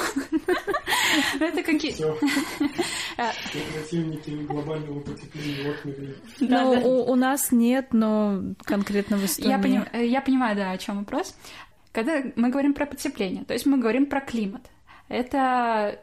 Это 1.40 1.62
какие... 1.62 1.94
Противники 3.16 4.31
глобального 4.46 5.01
потепления 5.01 5.74
Ну, 6.40 7.05
у 7.05 7.14
нас 7.16 7.51
нет, 7.51 7.92
но 7.92 8.42
конкретно 8.64 9.16
в 9.16 9.24
Эстонии. 9.24 10.07
Я 10.07 10.20
понимаю, 10.20 10.57
да, 10.57 10.70
о 10.70 10.79
чем 10.79 10.98
вопрос. 10.98 11.35
Когда 11.92 12.22
мы 12.37 12.51
говорим 12.51 12.74
про 12.74 12.87
потепление, 12.87 13.44
то 13.44 13.55
есть 13.55 13.66
мы 13.66 13.79
говорим 13.79 14.07
про 14.07 14.20
климат. 14.20 14.70
Это 15.09 15.98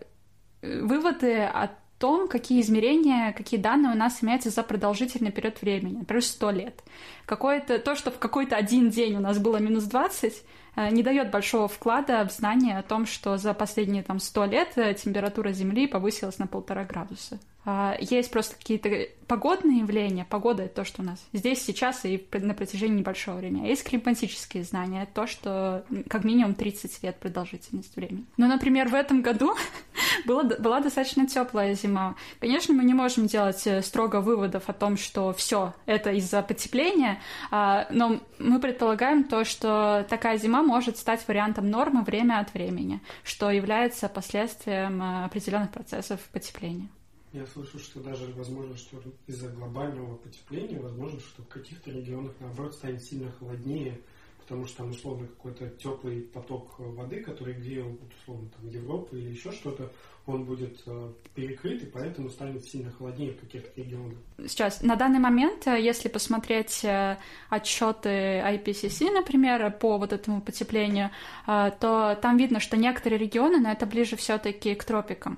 э, 0.62 0.82
выводы 0.82 1.42
о 1.42 1.70
том, 1.98 2.28
какие 2.28 2.62
измерения, 2.62 3.34
какие 3.34 3.60
данные 3.60 3.94
у 3.94 3.98
нас 3.98 4.24
имеются 4.24 4.50
за 4.50 4.64
продолжительный 4.64 5.32
период 5.32 5.62
времени, 5.62 5.98
например, 5.98 6.24
100 6.24 6.52
лет. 6.52 6.84
Какое-то, 7.26 7.80
то, 7.80 7.96
что 7.96 8.12
в 8.12 8.20
какой-то 8.20 8.56
один 8.56 8.90
день 8.90 9.16
у 9.16 9.20
нас 9.20 9.40
было 9.40 9.58
минус 9.58 9.86
20, 9.86 10.44
Э, 10.76 10.90
не 10.90 11.04
дает 11.04 11.32
большого 11.32 11.68
вклада 11.68 12.26
в 12.28 12.32
знание 12.32 12.78
о 12.78 12.84
том, 12.84 13.06
что 13.06 13.38
за 13.38 13.54
последние 13.54 14.04
там, 14.04 14.20
100 14.20 14.46
лет 14.46 14.70
э, 14.76 14.94
температура 14.94 15.52
Земли 15.52 15.88
повысилась 15.88 16.38
на 16.38 16.48
полтора 16.48 16.84
градуса. 16.84 17.40
А, 17.66 17.98
есть 18.00 18.32
просто 18.32 18.56
какие-то 18.56 19.08
погодные 19.28 19.80
явления. 19.80 20.26
Погода— 20.30 20.64
это 20.66 20.76
то, 20.76 20.84
что 20.86 21.02
у 21.02 21.06
нас 21.06 21.24
здесь, 21.34 21.64
сейчас 21.64 22.06
и 22.06 22.24
на 22.34 22.54
протяжении 22.54 23.00
небольшого 23.00 23.38
времени. 23.38 23.66
А 23.66 23.68
есть 23.68 23.84
климатические 23.84 24.64
знания. 24.64 25.04
Это 25.04 25.14
то, 25.14 25.28
что 25.28 25.84
как 26.08 26.24
минимум 26.24 26.54
30 26.54 27.04
лет 27.04 27.20
продолжительность 27.20 27.96
времени. 27.96 28.26
Ну, 28.38 28.48
например, 28.48 28.88
в 28.90 28.94
этом 28.94 29.24
году 29.24 29.56
была, 30.26 30.44
была 30.44 30.80
достаточно 30.80 31.28
теплая 31.28 31.74
зима. 31.74 32.16
Конечно, 32.40 32.76
мы 32.76 32.84
не 32.84 32.94
можем 32.94 33.26
делать 33.26 33.66
э, 33.66 33.82
строго 33.82 34.22
выводов 34.22 34.70
о 34.70 34.74
том, 34.74 34.96
что 34.96 35.34
все 35.34 35.74
это 35.88 36.12
из-за 36.12 36.44
потепления, 36.44 37.20
а, 37.50 37.88
но 37.90 38.20
мы 38.38 38.60
предполагаем 38.60 39.24
то, 39.24 39.44
что 39.44 40.06
такая 40.08 40.38
зима 40.38 40.62
может 40.62 40.98
стать 40.98 41.28
вариантом 41.28 41.70
нормы 41.70 42.04
время 42.04 42.40
от 42.40 42.54
времени, 42.54 43.02
что 43.24 43.50
является 43.50 44.08
последствием 44.08 45.02
э, 45.02 45.26
определенных 45.26 45.72
процессов 45.72 46.20
потепления. 46.32 46.90
Я 47.36 47.46
слышу, 47.48 47.78
что 47.80 48.00
даже 48.00 48.32
возможно, 48.38 48.78
что 48.78 48.98
из-за 49.28 49.50
глобального 49.50 50.16
потепления, 50.16 50.80
возможно, 50.80 51.20
что 51.20 51.42
в 51.42 51.50
каких-то 51.50 51.92
регионах, 51.92 52.32
наоборот, 52.40 52.74
станет 52.74 53.04
сильно 53.04 53.30
холоднее, 53.34 54.00
потому 54.38 54.66
что 54.66 54.78
там 54.78 54.92
условно 54.92 55.28
какой-то 55.28 55.68
теплый 55.72 56.22
поток 56.22 56.80
воды, 56.80 57.22
который 57.22 57.56
грел, 57.56 58.00
условно, 58.22 58.48
там, 58.56 58.70
Европу 58.70 59.18
или 59.18 59.32
еще 59.32 59.52
что-то, 59.52 59.92
он 60.26 60.46
будет 60.46 60.82
э, 60.86 61.12
перекрыт, 61.34 61.84
и 61.84 61.88
поэтому 61.88 62.30
станет 62.30 62.64
сильно 62.64 62.90
холоднее 62.90 63.34
в 63.34 63.42
каких-то 63.42 63.70
регионах. 63.82 64.18
Сейчас, 64.48 64.82
на 64.82 64.96
данный 64.96 65.20
момент, 65.20 65.68
э, 65.68 65.82
если 65.82 66.08
посмотреть 66.08 66.86
э, 66.86 67.18
отчеты 67.50 68.40
IPCC, 68.40 69.12
например, 69.12 69.72
по 69.72 69.98
вот 69.98 70.14
этому 70.14 70.42
потеплению, 70.42 71.12
то 71.46 72.18
там 72.22 72.38
видно, 72.38 72.62
что 72.62 72.78
некоторые 72.78 73.20
регионы, 73.20 73.60
но 73.60 73.72
это 73.72 73.86
ближе 73.86 74.16
все-таки 74.16 74.74
к 74.74 74.86
тропикам. 74.86 75.38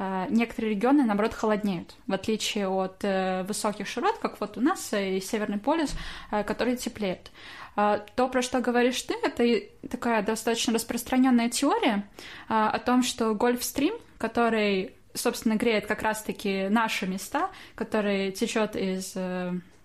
Э, 0.00 0.26
некоторые 0.30 0.74
регионы, 0.74 1.04
наоборот, 1.04 1.34
холоднеют, 1.34 1.94
в 2.06 2.14
отличие 2.14 2.68
от 2.68 3.04
э, 3.04 3.42
высоких 3.42 3.86
широт, 3.86 4.16
как 4.18 4.40
вот 4.40 4.56
у 4.56 4.60
нас 4.62 4.94
и 4.94 5.20
Северный 5.20 5.58
полюс, 5.58 5.90
э, 6.30 6.42
который 6.42 6.76
теплеет. 6.76 7.30
То, 7.76 8.28
про 8.28 8.42
что 8.42 8.60
говоришь 8.60 9.00
ты, 9.02 9.14
это 9.22 9.64
такая 9.88 10.22
достаточно 10.22 10.74
распространенная 10.74 11.48
теория 11.48 12.04
о 12.48 12.78
том, 12.80 13.04
что 13.04 13.32
Гольфстрим, 13.32 13.94
который, 14.18 14.92
собственно, 15.14 15.54
греет 15.54 15.86
как 15.86 16.02
раз-таки 16.02 16.68
наши 16.68 17.06
места, 17.06 17.48
который 17.76 18.32
течет 18.32 18.74
из 18.74 19.16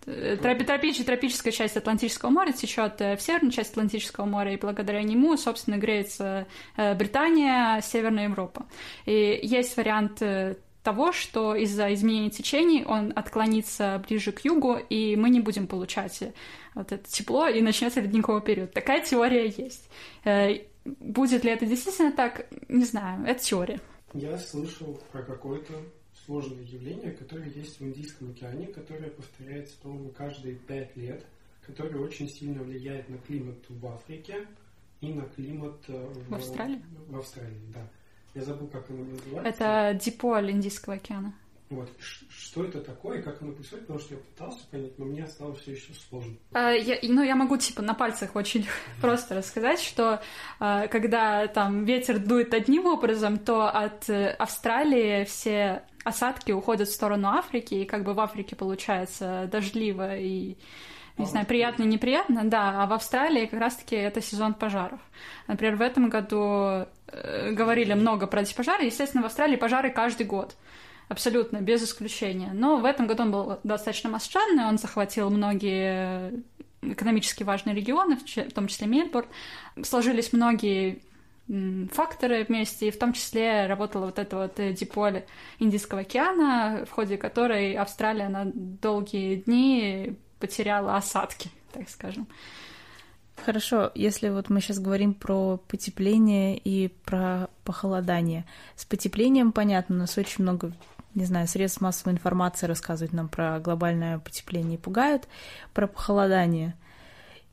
Тропич, 0.05 1.03
тропическая 1.03 1.51
часть 1.51 1.77
Атлантического 1.77 2.29
моря 2.29 2.51
течет 2.51 2.99
в 2.99 3.17
северную 3.19 3.51
часть 3.51 3.71
Атлантического 3.71 4.25
моря, 4.25 4.53
и 4.53 4.57
благодаря 4.57 5.01
нему, 5.01 5.35
собственно, 5.35 5.77
греется 5.77 6.47
э, 6.77 6.93
Британия, 6.93 7.81
Северная 7.81 8.25
Европа. 8.25 8.67
И 9.05 9.39
есть 9.41 9.75
вариант 9.77 10.21
э, 10.21 10.57
того, 10.83 11.11
что 11.11 11.55
из-за 11.55 11.91
изменения 11.95 12.29
течений 12.29 12.85
он 12.85 13.13
отклонится 13.15 14.03
ближе 14.07 14.31
к 14.31 14.45
югу, 14.45 14.77
и 14.77 15.15
мы 15.15 15.31
не 15.31 15.39
будем 15.39 15.65
получать 15.65 16.21
э, 16.21 16.33
вот 16.75 16.91
это 16.91 17.09
тепло, 17.09 17.47
и 17.47 17.61
начнется 17.61 17.99
ледниковый 17.99 18.43
период. 18.43 18.73
Такая 18.73 19.03
теория 19.03 19.47
есть. 19.47 19.89
Будет 20.85 21.43
ли 21.43 21.49
это 21.49 21.65
действительно 21.65 22.11
так, 22.11 22.45
не 22.69 22.85
знаю, 22.85 23.25
это 23.25 23.43
теория. 23.43 23.79
Я 24.13 24.37
слышал 24.37 25.01
про 25.11 25.23
какой-то 25.23 25.73
сложное 26.25 26.63
явление, 26.63 27.11
которое 27.11 27.49
есть 27.49 27.79
в 27.79 27.83
Индийском 27.83 28.31
океане, 28.31 28.67
которое 28.67 29.09
повторяется, 29.09 29.75
по-моему, 29.81 30.09
каждые 30.09 30.55
пять 30.55 30.95
лет, 30.95 31.25
которое 31.65 31.97
очень 31.99 32.27
сильно 32.27 32.63
влияет 32.63 33.09
на 33.09 33.17
климат 33.19 33.57
в 33.69 33.85
Африке 33.87 34.47
и 35.01 35.13
на 35.13 35.23
климат 35.23 35.77
э, 35.87 35.93
в, 35.93 36.29
в 36.29 36.35
Австралии. 36.35 36.81
В 37.07 37.17
Австралии, 37.17 37.61
да. 37.73 37.87
Я 38.33 38.43
забыл, 38.43 38.67
как 38.67 38.89
оно 38.89 39.05
называется. 39.05 39.63
Это 39.63 39.99
диполь 40.03 40.51
Индийского 40.51 40.95
океана. 40.95 41.33
Вот. 41.69 41.89
Что 42.29 42.63
это 42.63 42.79
такое, 42.79 43.21
как 43.21 43.41
оно 43.41 43.51
происходит, 43.51 43.87
потому 43.87 43.99
что 43.99 44.13
я 44.13 44.19
пытался 44.19 44.67
понять, 44.67 44.97
но 44.99 45.05
мне 45.05 45.23
осталось 45.23 45.59
все 45.59 45.71
еще 45.71 45.93
сложно. 46.09 46.35
А, 46.53 46.71
я, 46.71 46.97
ну, 47.03 47.23
я 47.23 47.35
могу, 47.35 47.57
типа, 47.57 47.81
на 47.81 47.93
пальцах 47.93 48.35
очень 48.35 48.61
mm-hmm. 48.61 49.01
просто 49.01 49.35
рассказать, 49.35 49.79
что 49.79 50.21
а, 50.59 50.87
когда 50.87 51.47
там 51.47 51.85
ветер 51.85 52.19
дует 52.19 52.53
одним 52.53 52.85
образом, 52.85 53.39
то 53.39 53.67
от 53.67 54.09
э, 54.09 54.29
Австралии 54.31 55.25
все 55.25 55.83
осадки 56.03 56.51
уходят 56.51 56.87
в 56.87 56.93
сторону 56.93 57.29
Африки, 57.29 57.73
и 57.73 57.85
как 57.85 58.03
бы 58.03 58.13
в 58.13 58.19
Африке 58.19 58.55
получается 58.55 59.49
дождливо 59.51 60.17
и 60.17 60.57
не 61.17 61.25
знаю, 61.25 61.45
приятно 61.45 61.83
неприятно, 61.83 62.43
да, 62.43 62.83
а 62.83 62.87
в 62.87 62.93
Австралии 62.93 63.45
как 63.45 63.59
раз-таки 63.59 63.95
это 63.95 64.21
сезон 64.21 64.53
пожаров. 64.53 64.99
Например, 65.47 65.77
в 65.77 65.81
этом 65.81 66.09
году 66.09 66.85
э, 67.07 67.51
говорили 67.53 67.93
много 67.93 68.27
про 68.27 68.41
эти 68.41 68.53
пожары. 68.53 68.83
Естественно, 68.83 69.23
в 69.23 69.27
Австралии 69.27 69.55
пожары 69.55 69.91
каждый 69.91 70.25
год. 70.25 70.57
Абсолютно, 71.07 71.61
без 71.61 71.83
исключения. 71.83 72.51
Но 72.53 72.77
в 72.77 72.85
этом 72.85 73.07
году 73.07 73.23
он 73.23 73.31
был 73.31 73.59
достаточно 73.63 74.09
масштабный, 74.09 74.65
он 74.65 74.77
захватил 74.77 75.29
многие 75.29 76.43
экономически 76.81 77.43
важные 77.43 77.75
регионы, 77.75 78.17
в 78.17 78.53
том 78.53 78.67
числе 78.67 78.87
Мельбурн. 78.87 79.27
Сложились 79.83 80.33
многие 80.33 81.01
факторы 81.91 82.43
вместе, 82.43 82.87
и 82.87 82.91
в 82.91 82.97
том 82.97 83.13
числе 83.13 83.67
работала 83.67 84.05
вот 84.05 84.17
эта 84.17 84.35
вот 84.35 84.59
э, 84.59 84.73
диполе 84.73 85.27
Индийского 85.59 86.01
океана, 86.01 86.85
в 86.87 86.91
ходе 86.91 87.17
которой 87.17 87.75
Австралия 87.75 88.29
на 88.29 88.45
долгие 88.45 89.35
дни 89.35 90.15
потеряла 90.39 90.97
осадки, 90.97 91.51
так 91.71 91.87
скажем. 91.89 92.27
Хорошо, 93.43 93.91
если 93.93 94.29
вот 94.29 94.49
мы 94.49 94.59
сейчас 94.59 94.79
говорим 94.79 95.13
про 95.13 95.57
потепление 95.67 96.57
и 96.57 96.87
про 96.87 97.49
похолодание. 97.63 98.45
С 98.75 98.85
потеплением 98.85 99.51
понятно, 99.51 99.95
у 99.95 99.99
нас 99.99 100.17
очень 100.17 100.43
много, 100.43 100.71
не 101.15 101.25
знаю, 101.25 101.47
средств 101.47 101.81
массовой 101.81 102.13
информации 102.13 102.67
рассказывают 102.67 103.13
нам 103.13 103.29
про 103.29 103.59
глобальное 103.59 104.19
потепление 104.19 104.75
и 104.75 104.81
пугают, 104.81 105.27
про 105.73 105.87
похолодание. 105.87 106.75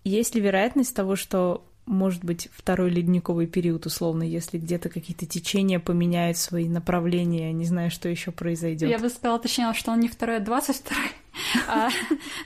Есть 0.05 0.35
ли 0.35 0.41
вероятность 0.41 0.95
того, 0.95 1.17
что 1.17 1.65
может 1.85 2.25
быть, 2.25 2.49
второй 2.53 2.91
ледниковый 2.91 3.49
период, 3.49 3.87
условно, 3.87 4.23
если 4.23 4.57
где-то 4.57 4.89
какие-то 4.89 5.27
течения 5.27 5.81
поменяют 5.81 6.39
свои 6.39 6.69
направления, 6.69 7.53
не 7.53 7.65
знаю, 7.65 7.91
что 7.91 8.09
еще 8.09 8.31
произойдет. 8.31 8.89
Я 8.89 9.01
бы 9.01 9.09
сказала, 9.09 9.41
точнее, 9.41 9.73
что 9.75 9.91
он 9.91 9.99
не 9.99 10.09
второй, 10.09 10.37
а 10.37 10.41
двадцать 10.41 10.77
второй. 10.77 11.11
А 11.67 11.89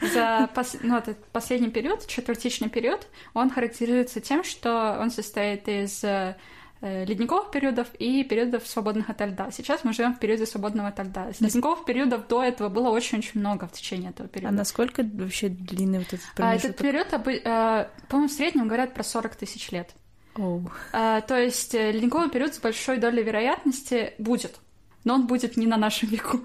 за 0.00 0.48
ну, 0.82 1.02
последний 1.32 1.70
период, 1.70 2.06
четвертичный 2.06 2.70
период, 2.70 3.08
он 3.34 3.50
характеризуется 3.50 4.20
тем, 4.20 4.42
что 4.42 4.96
он 4.98 5.10
состоит 5.10 5.68
из 5.68 6.02
Э, 6.04 6.36
ледниковых 6.80 7.50
периодов 7.50 7.88
и 7.98 8.22
периодов 8.24 8.66
свободных 8.66 9.08
от 9.10 9.20
льда. 9.20 9.50
Сейчас 9.50 9.82
мы 9.84 9.92
живем 9.92 10.14
в 10.14 10.18
периоде 10.18 10.46
свободного 10.46 10.88
от 10.88 10.98
льда. 10.98 11.28
Ледниковых 11.40 11.84
периодов 11.84 12.28
до 12.28 12.42
этого 12.42 12.68
было 12.68 12.90
очень-очень 12.90 13.40
много 13.40 13.66
в 13.66 13.72
течение 13.72 14.10
этого 14.10 14.28
периода. 14.28 14.54
А 14.54 14.56
насколько 14.56 15.02
вообще 15.02 15.48
длинный 15.48 15.98
вот 15.98 16.08
этот 16.08 16.26
промежуток? 16.34 16.64
А 16.64 16.68
этот 16.68 16.76
период, 16.78 17.12
э, 17.12 17.88
по-моему, 18.08 18.28
в 18.28 18.32
среднем 18.32 18.68
говорят 18.68 18.94
про 18.94 19.02
40 19.02 19.36
тысяч 19.36 19.70
лет. 19.70 19.94
Oh. 20.36 20.70
А, 20.92 21.22
то 21.22 21.38
есть 21.38 21.74
э, 21.74 21.92
ледниковый 21.92 22.30
период 22.30 22.54
с 22.54 22.58
большой 22.58 22.98
долей 22.98 23.22
вероятности 23.22 24.12
будет, 24.18 24.58
но 25.04 25.14
он 25.14 25.26
будет 25.26 25.56
не 25.56 25.66
на 25.66 25.76
нашем 25.76 26.10
веку. 26.10 26.40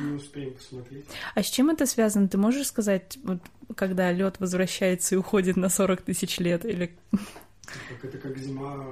Не 0.00 0.12
успеем 0.14 0.54
посмотреть. 0.54 1.04
А 1.34 1.42
с 1.42 1.50
чем 1.50 1.70
это 1.70 1.86
связано? 1.86 2.28
Ты 2.28 2.38
можешь 2.38 2.66
сказать, 2.66 3.18
вот, 3.22 3.38
когда 3.76 4.10
лед 4.12 4.36
возвращается 4.40 5.14
и 5.14 5.18
уходит 5.18 5.56
на 5.56 5.68
40 5.68 6.02
тысяч 6.02 6.38
лет? 6.38 6.64
Или 6.64 6.96
это 8.02 8.18
как 8.18 8.36
зима 8.38 8.86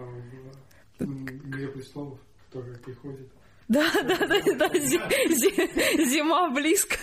в 0.98 1.04
«Игре 1.04 1.68
престолов», 1.68 2.18
которая 2.46 2.76
приходит. 2.78 3.28
Да, 3.68 3.88
да, 4.02 4.16
да, 4.26 4.40
да, 4.56 4.68
зима 4.74 6.50
близко. 6.50 6.96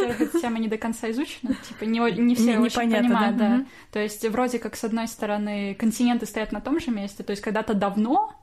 Эта 0.00 0.40
тема 0.40 0.58
не 0.58 0.68
до 0.68 0.76
конца 0.76 1.10
изучена, 1.10 1.56
типа 1.66 1.84
не, 1.84 1.98
не 1.98 2.34
все 2.34 2.56
не, 2.56 2.58
очень 2.58 2.90
понимают, 2.90 3.38
да. 3.38 3.48
да. 3.48 3.56
Угу. 3.56 3.66
То 3.92 4.00
есть 4.00 4.28
вроде 4.28 4.58
как 4.58 4.76
с 4.76 4.84
одной 4.84 5.08
стороны 5.08 5.74
континенты 5.74 6.26
стоят 6.26 6.52
на 6.52 6.60
том 6.60 6.78
же 6.78 6.90
месте, 6.90 7.22
то 7.22 7.30
есть 7.30 7.42
когда-то 7.42 7.72
давно 7.72 8.34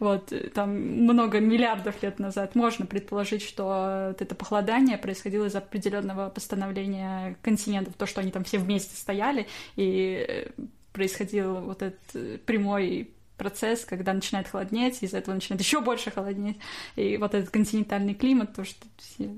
Вот, 0.00 0.32
там 0.54 0.70
много 0.76 1.38
миллиардов 1.40 2.02
лет 2.02 2.18
назад 2.18 2.54
можно 2.56 2.84
предположить, 2.84 3.42
что 3.42 4.08
вот 4.08 4.20
это 4.20 4.34
похолодание 4.34 4.98
происходило 4.98 5.46
из 5.46 5.54
определенного 5.54 6.30
постановления 6.30 7.36
континентов, 7.42 7.94
то, 7.94 8.04
что 8.04 8.20
они 8.20 8.32
там 8.32 8.42
все 8.42 8.58
вместе 8.58 8.96
стояли, 8.96 9.46
и 9.76 10.26
э, 10.28 10.46
происходил 10.94 11.56
вот 11.56 11.82
этот 11.82 12.42
прямой 12.46 13.10
процесс, 13.36 13.84
когда 13.84 14.14
начинает 14.14 14.48
холоднеть, 14.48 15.02
из-за 15.02 15.18
этого 15.18 15.34
начинает 15.34 15.60
еще 15.60 15.80
больше 15.80 16.10
холоднеть. 16.10 16.56
И 16.96 17.18
вот 17.18 17.34
этот 17.34 17.50
континентальный 17.50 18.14
климат, 18.14 18.54
то, 18.54 18.64
что 18.64 18.86
все 18.96 19.28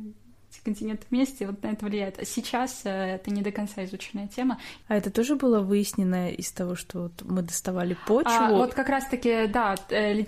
континенты 0.67 1.07
вместе, 1.11 1.47
вот 1.47 1.63
на 1.63 1.69
это 1.69 1.87
влияет. 1.87 2.19
А 2.19 2.25
сейчас 2.25 2.81
э, 2.85 2.91
это 2.91 3.31
не 3.31 3.43
до 3.43 3.53
конца 3.53 3.85
изученная 3.85 4.27
тема. 4.27 4.59
А 4.89 4.97
это 4.97 5.11
тоже 5.11 5.37
было 5.37 5.61
выяснено 5.61 6.31
из 6.31 6.51
того, 6.51 6.75
что 6.75 7.05
вот 7.05 7.23
мы 7.23 7.43
доставали 7.43 7.97
почву? 8.07 8.33
А, 8.33 8.51
вот 8.51 8.75
как 8.75 8.89
раз-таки, 8.89 9.47
да, 9.47 9.77
э, 9.91 10.25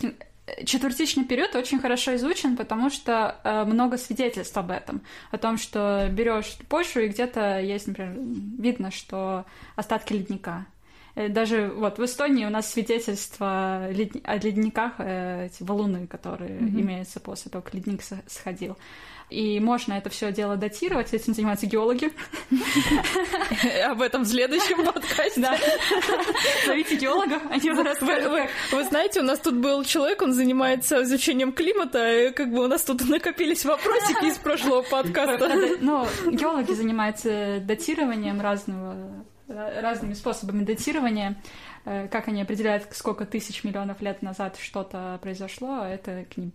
Четвертичный 0.64 1.24
период 1.24 1.54
очень 1.54 1.78
хорошо 1.78 2.16
изучен, 2.16 2.56
потому 2.56 2.88
что 2.88 3.36
э, 3.44 3.64
много 3.64 3.98
свидетельств 3.98 4.56
об 4.56 4.70
этом. 4.70 5.02
О 5.30 5.36
том, 5.36 5.58
что 5.58 6.08
берешь 6.10 6.56
почву, 6.68 7.00
и 7.00 7.08
где-то 7.08 7.60
есть, 7.60 7.86
например, 7.86 8.14
видно, 8.58 8.90
что 8.90 9.44
остатки 9.76 10.14
ледника. 10.14 10.66
Э, 11.18 11.28
даже 11.28 11.72
вот 11.74 11.98
в 11.98 12.04
Эстонии 12.04 12.46
у 12.46 12.50
нас 12.50 12.70
свидетельства 12.70 13.86
о 14.24 14.36
ледниках, 14.36 14.92
э, 14.98 15.46
эти 15.46 15.64
валуны, 15.64 16.06
которые 16.06 16.60
mm-hmm. 16.60 16.80
имеются 16.80 17.18
после 17.18 17.50
того, 17.50 17.62
как 17.62 17.74
ледник 17.74 18.02
сходил. 18.28 18.76
И 19.28 19.58
можно 19.58 19.94
это 19.94 20.10
все 20.10 20.32
дело 20.32 20.56
датировать, 20.56 21.12
этим 21.12 21.34
занимаются 21.34 21.66
геологи. 21.66 22.12
Об 23.84 24.00
этом 24.00 24.22
в 24.22 24.28
следующем 24.28 24.86
подкасте. 24.86 25.40
Да. 25.40 25.58
Зовите 26.64 26.96
геологов, 26.96 27.42
они 27.50 27.70
вас 27.72 28.00
Вы 28.00 28.84
знаете, 28.84 29.20
у 29.20 29.24
нас 29.24 29.40
тут 29.40 29.56
был 29.56 29.82
человек, 29.84 30.22
он 30.22 30.32
занимается 30.32 31.02
изучением 31.02 31.52
климата, 31.52 32.28
и 32.28 32.30
как 32.30 32.52
бы 32.52 32.64
у 32.64 32.68
нас 32.68 32.84
тут 32.84 33.06
накопились 33.08 33.64
вопросики 33.64 34.26
из 34.26 34.38
прошлого 34.38 34.82
подкаста. 34.90 35.76
Ну, 35.80 36.06
геологи 36.30 36.72
занимаются 36.72 37.58
датированием 37.60 38.40
разного 38.40 39.26
разными 39.48 40.14
способами 40.14 40.64
датирования. 40.64 41.36
Э, 41.90 42.06
как 42.06 42.28
они 42.28 42.42
определяют, 42.42 42.86
сколько 42.90 43.24
тысяч 43.24 43.64
миллионов 43.64 44.02
лет 44.02 44.20
назад 44.20 44.58
что-то 44.60 45.18
произошло, 45.22 45.84
это 45.84 46.26
к 46.30 46.36
ним. 46.36 46.52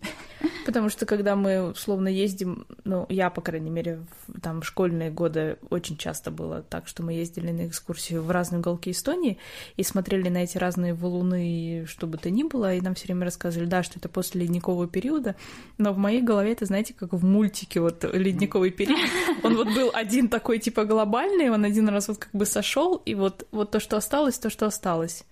Потому 0.63 0.89
что 0.89 1.07
когда 1.07 1.35
мы 1.35 1.71
условно 1.71 2.07
ездим, 2.07 2.67
ну, 2.83 3.07
я, 3.09 3.31
по 3.31 3.41
крайней 3.41 3.71
мере, 3.71 4.05
в, 4.27 4.39
там 4.41 4.61
в 4.61 4.65
школьные 4.65 5.09
годы 5.09 5.57
очень 5.71 5.97
часто 5.97 6.29
было 6.29 6.61
так, 6.61 6.87
что 6.87 7.01
мы 7.01 7.13
ездили 7.13 7.51
на 7.51 7.67
экскурсию 7.67 8.21
в 8.21 8.29
разные 8.29 8.59
уголки 8.59 8.91
Эстонии 8.91 9.39
и 9.75 9.81
смотрели 9.81 10.29
на 10.29 10.43
эти 10.43 10.59
разные 10.59 10.93
валуны, 10.93 11.85
что 11.87 12.05
бы 12.05 12.19
то 12.19 12.29
ни 12.29 12.43
было, 12.43 12.75
и 12.75 12.81
нам 12.81 12.93
все 12.93 13.07
время 13.07 13.25
рассказывали, 13.25 13.67
да, 13.67 13.81
что 13.81 13.97
это 13.97 14.09
после 14.09 14.41
ледникового 14.41 14.87
периода, 14.87 15.35
но 15.79 15.93
в 15.93 15.97
моей 15.97 16.21
голове 16.21 16.51
это, 16.51 16.65
знаете, 16.65 16.93
как 16.93 17.11
в 17.11 17.25
мультике 17.25 17.79
вот 17.79 18.03
ледниковый 18.03 18.69
период. 18.69 18.99
Он 19.41 19.55
вот 19.55 19.73
был 19.73 19.89
один 19.93 20.29
такой 20.29 20.59
типа 20.59 20.85
глобальный, 20.85 21.49
он 21.49 21.65
один 21.65 21.89
раз 21.89 22.07
вот 22.07 22.19
как 22.19 22.31
бы 22.33 22.45
сошел, 22.45 22.97
и 22.97 23.15
вот, 23.15 23.47
вот 23.51 23.71
то, 23.71 23.79
что 23.79 23.97
осталось, 23.97 24.37
то, 24.37 24.51
что 24.51 24.67
осталось. 24.67 25.22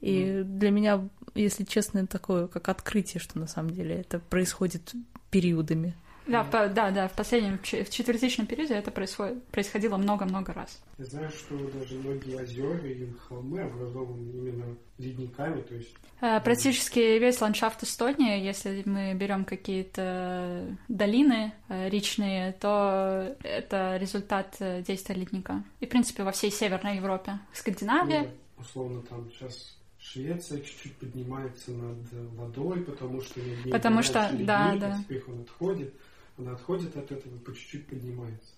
И 0.00 0.22
mm. 0.22 0.42
для 0.44 0.70
меня, 0.70 1.08
если 1.34 1.64
честно, 1.64 2.06
такое 2.06 2.46
как 2.46 2.68
открытие, 2.68 3.20
что 3.20 3.38
на 3.38 3.46
самом 3.46 3.70
деле 3.70 3.96
это 3.96 4.18
происходит 4.18 4.92
периодами. 5.30 5.94
Да, 6.28 6.42
mm. 6.42 6.50
по, 6.50 6.68
да, 6.68 6.90
да, 6.90 7.08
в 7.08 7.12
последнем, 7.12 7.58
в 7.58 7.90
четвертичном 7.90 8.46
периоде 8.46 8.74
это 8.74 8.90
происходит, 8.90 9.42
происходило 9.46 9.96
много-много 9.96 10.52
раз. 10.52 10.78
Я 10.98 11.06
знаю, 11.06 11.30
что 11.30 11.56
даже 11.56 11.94
многие 11.94 12.36
озера 12.36 12.76
и 12.86 13.10
холмы 13.28 13.62
образованы 13.62 14.30
именно 14.30 14.76
ледниками, 14.98 15.62
то 15.62 15.74
есть... 15.74 15.94
Э, 16.20 16.38
практически 16.40 16.98
весь 16.98 17.40
ландшафт 17.40 17.82
Эстонии, 17.82 18.44
если 18.44 18.82
мы 18.84 19.14
берем 19.14 19.46
какие-то 19.46 20.76
долины 20.88 21.52
э, 21.68 21.88
речные, 21.88 22.52
то 22.52 23.34
это 23.42 23.96
результат 23.96 24.56
э, 24.58 24.82
действия 24.82 25.14
ледника. 25.14 25.62
И, 25.80 25.86
в 25.86 25.88
принципе, 25.88 26.24
во 26.24 26.32
всей 26.32 26.50
Северной 26.50 26.96
Европе. 26.96 27.38
Скандинавия... 27.54 28.22
Ну, 28.24 28.62
условно, 28.62 29.02
там 29.02 29.30
сейчас 29.30 29.77
Швеция 30.12 30.60
чуть-чуть 30.60 30.96
поднимается 30.96 31.70
над 31.70 31.98
водой, 32.34 32.80
потому 32.80 33.20
что 33.20 33.40
потому 33.70 34.02
что 34.02 34.30
да, 34.32 34.74
да. 34.76 34.96
Успех 35.00 35.28
он 35.28 35.40
отходит, 35.42 35.94
она 36.38 36.52
отходит 36.52 36.96
от 36.96 37.12
этого 37.12 37.36
по 37.38 37.54
чуть-чуть 37.54 37.86
поднимается. 37.86 38.48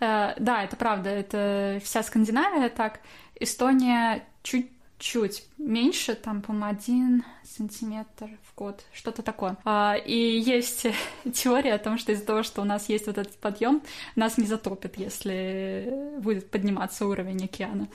Э, 0.00 0.34
да, 0.38 0.64
это 0.64 0.76
правда, 0.76 1.10
это 1.10 1.80
вся 1.84 2.02
Скандинавия 2.02 2.68
так. 2.70 3.00
Эстония 3.38 4.26
чуть-чуть 4.42 5.46
меньше, 5.58 6.14
там, 6.16 6.42
по-моему, 6.42 6.66
один 6.74 7.24
сантиметр 7.44 8.30
в 8.42 8.54
год, 8.56 8.82
что-то 8.92 9.22
такое. 9.22 9.56
А, 9.64 9.94
и 9.94 10.16
есть 10.16 10.86
теория 11.32 11.74
о 11.74 11.78
том, 11.78 11.98
что 11.98 12.12
из-за 12.12 12.24
того, 12.24 12.42
что 12.42 12.62
у 12.62 12.64
нас 12.64 12.88
есть 12.88 13.06
вот 13.06 13.18
этот 13.18 13.36
подъем, 13.38 13.82
нас 14.16 14.38
не 14.38 14.46
затопит, 14.46 14.96
если 14.96 16.18
будет 16.20 16.50
подниматься 16.50 17.06
уровень 17.06 17.44
океана. 17.44 17.86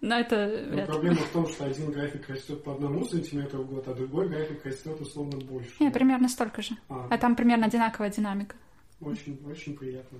Но 0.00 0.18
это... 0.18 0.66
Но 0.70 0.86
проблема 0.86 1.16
в 1.16 1.28
том, 1.30 1.48
что 1.48 1.64
один 1.64 1.90
график 1.90 2.28
растет 2.28 2.62
по 2.62 2.72
одному 2.72 3.04
сантиметру 3.04 3.62
в 3.62 3.70
год, 3.70 3.88
а 3.88 3.94
другой 3.94 4.28
график 4.28 4.64
растет 4.64 5.00
условно 5.00 5.38
больше. 5.38 5.70
Нет, 5.80 5.92
примерно 5.92 6.28
столько 6.28 6.62
же. 6.62 6.74
А, 6.88 7.08
а 7.10 7.18
там 7.18 7.36
примерно 7.36 7.66
одинаковая 7.66 8.10
динамика. 8.10 8.56
Очень, 9.00 9.40
очень 9.50 9.76
приятно. 9.76 10.18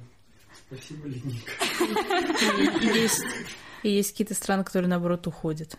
Спасибо, 0.67 1.07
Ледник. 1.09 1.45
И 3.83 3.91
есть 3.91 4.13
какие-то 4.13 4.35
страны, 4.35 4.65
которые, 4.65 4.89
наоборот, 4.89 5.27
уходят 5.27 5.77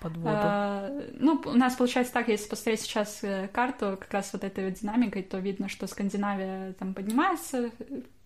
под 0.00 0.16
воду. 0.16 0.36
А, 0.36 0.90
ну, 1.14 1.40
у 1.44 1.52
нас 1.52 1.76
получается 1.76 2.12
так, 2.12 2.28
если 2.28 2.48
посмотреть 2.48 2.80
сейчас 2.80 3.22
э, 3.22 3.48
карту 3.52 3.96
как 4.00 4.12
раз 4.12 4.30
вот 4.32 4.44
этой 4.44 4.68
вот 4.68 4.74
динамикой, 4.74 5.22
то 5.22 5.38
видно, 5.38 5.68
что 5.68 5.86
Скандинавия 5.86 6.72
там 6.74 6.94
поднимается 6.94 7.70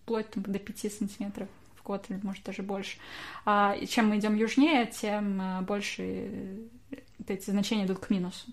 вплоть 0.03 0.29
там, 0.31 0.43
до 0.43 0.59
5 0.59 0.91
сантиметров 0.91 1.47
год 1.89 2.05
или, 2.09 2.19
может, 2.21 2.43
даже 2.43 2.61
больше. 2.61 2.97
А 3.45 3.75
чем 3.87 4.09
мы 4.09 4.19
идем 4.19 4.35
южнее, 4.35 4.85
тем 4.85 5.41
э, 5.41 5.61
больше 5.61 6.03
э, 6.03 6.95
эти 7.27 7.49
значения 7.49 7.85
идут 7.85 7.99
к 7.99 8.09
минусу. 8.11 8.45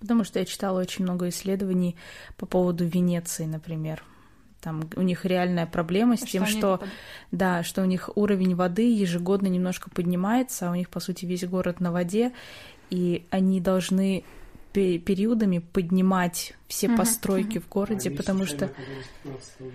Потому 0.00 0.24
что 0.24 0.38
я 0.38 0.44
читала 0.44 0.80
очень 0.80 1.04
много 1.04 1.28
исследований 1.28 1.96
по 2.36 2.46
поводу 2.46 2.84
Венеции, 2.84 3.44
например. 3.44 4.04
Там 4.60 4.82
у 4.96 5.02
них 5.02 5.24
реальная 5.24 5.66
проблема 5.66 6.16
с 6.16 6.20
что 6.20 6.30
тем, 6.30 6.46
что, 6.46 6.78
под... 6.78 6.88
да, 7.32 7.62
что 7.62 7.82
у 7.82 7.86
них 7.86 8.10
уровень 8.14 8.54
воды 8.54 8.92
ежегодно 8.94 9.48
немножко 9.48 9.90
поднимается, 9.90 10.68
а 10.68 10.72
у 10.72 10.74
них, 10.74 10.88
по 10.88 11.00
сути, 11.00 11.26
весь 11.26 11.44
город 11.44 11.80
на 11.80 11.90
воде, 11.92 12.32
и 12.90 13.26
они 13.30 13.60
должны 13.60 14.24
периодами 14.76 15.58
поднимать 15.58 16.54
все 16.68 16.86
uh-huh, 16.86 16.96
постройки 16.96 17.58
uh-huh. 17.58 17.62
в 17.62 17.68
городе, 17.68 18.08
они 18.08 18.16
потому 18.16 18.46
что... 18.46 18.70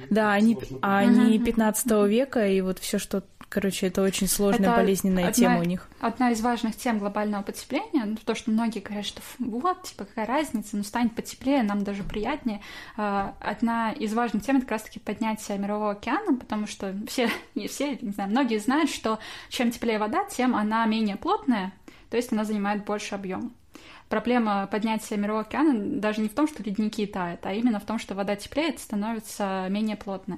Да, 0.10 0.34
они, 0.34 0.58
они 0.82 1.40
15 1.40 1.86
века, 2.08 2.48
и 2.48 2.62
вот 2.62 2.80
все, 2.80 3.00
что 3.00 3.24
Короче, 3.52 3.88
это 3.88 4.02
очень 4.02 4.28
сложная, 4.28 4.70
это 4.70 4.78
болезненная 4.78 5.24
одна, 5.24 5.34
тема 5.34 5.60
у 5.60 5.64
них. 5.64 5.90
Одна 6.00 6.32
из 6.32 6.40
важных 6.40 6.74
тем 6.78 7.00
глобального 7.00 7.44
потепления, 7.44 8.06
ну, 8.06 8.16
то, 8.24 8.34
что 8.34 8.50
многие 8.50 8.80
говорят, 8.80 9.06
что 9.06 9.22
вот, 9.40 9.84
типа, 9.84 10.06
какая 10.06 10.26
разница, 10.26 10.78
ну, 10.78 10.84
станет 10.84 11.14
потеплее, 11.16 11.62
нам 11.62 11.84
даже 11.84 12.04
приятнее. 12.04 12.62
А, 12.96 13.36
одна 13.42 13.92
из 13.92 14.14
важных 14.14 14.46
тем— 14.46 14.56
это 14.58 14.66
как 14.66 14.72
раз-таки 14.72 15.00
поднятие 15.00 15.58
мирового 15.58 15.92
океана, 15.92 16.38
потому 16.38 16.66
что 16.66 16.96
все, 17.10 17.30
не 17.54 17.68
все, 17.68 17.98
не 18.02 18.12
знаю, 18.12 18.30
многие 18.30 18.58
знают, 18.58 18.90
что 18.90 19.20
чем 19.50 19.70
теплее 19.70 20.00
вода, 20.00 20.24
тем 20.24 20.56
она 20.56 20.86
менее 20.86 21.18
плотная, 21.18 21.74
то 22.10 22.16
есть 22.16 22.32
она 22.32 22.46
занимает 22.46 22.86
больше 22.86 23.16
объема 23.16 23.52
проблема 24.12 24.68
поднятия 24.68 25.18
мирового 25.18 25.46
океана 25.46 25.74
даже 26.00 26.22
не 26.22 26.28
в 26.28 26.36
том, 26.36 26.48
что 26.48 26.62
ледники 26.62 27.08
тают, 27.08 27.44
а 27.46 27.54
именно 27.54 27.80
в 27.80 27.86
том, 27.86 27.98
что 27.98 28.14
вода 28.14 28.36
теплеет, 28.36 28.80
становится 28.80 29.66
менее 29.70 29.96
плотной. 29.96 30.38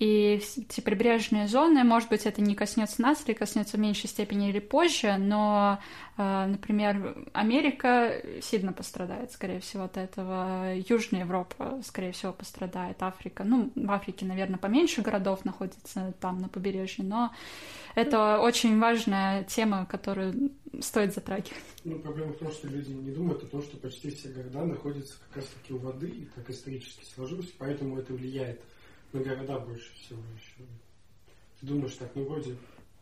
И 0.00 0.40
эти 0.56 0.80
прибрежные 0.80 1.46
зоны, 1.46 1.84
может 1.84 2.08
быть, 2.08 2.24
это 2.24 2.40
не 2.40 2.54
коснется 2.54 3.02
нас 3.02 3.22
или 3.26 3.34
коснется 3.34 3.76
в 3.76 3.80
меньшей 3.80 4.08
степени 4.08 4.48
или 4.48 4.58
позже, 4.58 5.16
но, 5.18 5.78
э, 6.16 6.46
например, 6.46 7.26
Америка 7.34 8.14
сильно 8.40 8.72
пострадает, 8.72 9.30
скорее 9.30 9.60
всего, 9.60 9.84
от 9.84 9.98
этого. 9.98 10.74
Южная 10.88 11.20
Европа, 11.20 11.82
скорее 11.84 12.12
всего, 12.12 12.32
пострадает. 12.32 13.02
Африка, 13.02 13.44
ну, 13.44 13.70
в 13.74 13.90
Африке, 13.90 14.24
наверное, 14.24 14.58
поменьше 14.58 15.02
городов 15.02 15.44
находится 15.44 16.14
там 16.18 16.38
на 16.38 16.48
побережье, 16.48 17.04
но 17.04 17.32
это 17.94 18.40
очень 18.40 18.80
важная 18.80 19.44
тема, 19.44 19.84
которую 19.84 20.50
стоит 20.80 21.14
затрагивать. 21.14 21.56
Ну, 21.84 21.98
проблема 21.98 22.32
в 22.32 22.38
том, 22.38 22.50
что 22.50 22.68
люди 22.68 22.90
не 22.90 23.10
думают 23.10 23.42
о 23.42 23.46
том, 23.46 23.62
что 23.62 23.76
почти 23.76 24.10
все 24.10 24.28
города 24.28 24.64
находятся 24.64 25.14
как 25.28 25.38
раз-таки 25.38 25.72
у 25.72 25.78
воды, 25.78 26.08
и 26.08 26.24
так 26.34 26.48
исторически 26.50 27.04
сложилось, 27.04 27.52
поэтому 27.58 27.98
это 27.98 28.12
влияет 28.12 28.60
на 29.12 29.20
города 29.20 29.58
больше 29.58 29.92
всего 29.94 30.20
еще. 30.36 30.68
Ты 31.60 31.66
думаешь, 31.66 31.94
так, 31.94 32.10
ну 32.14 32.24
вроде 32.24 32.56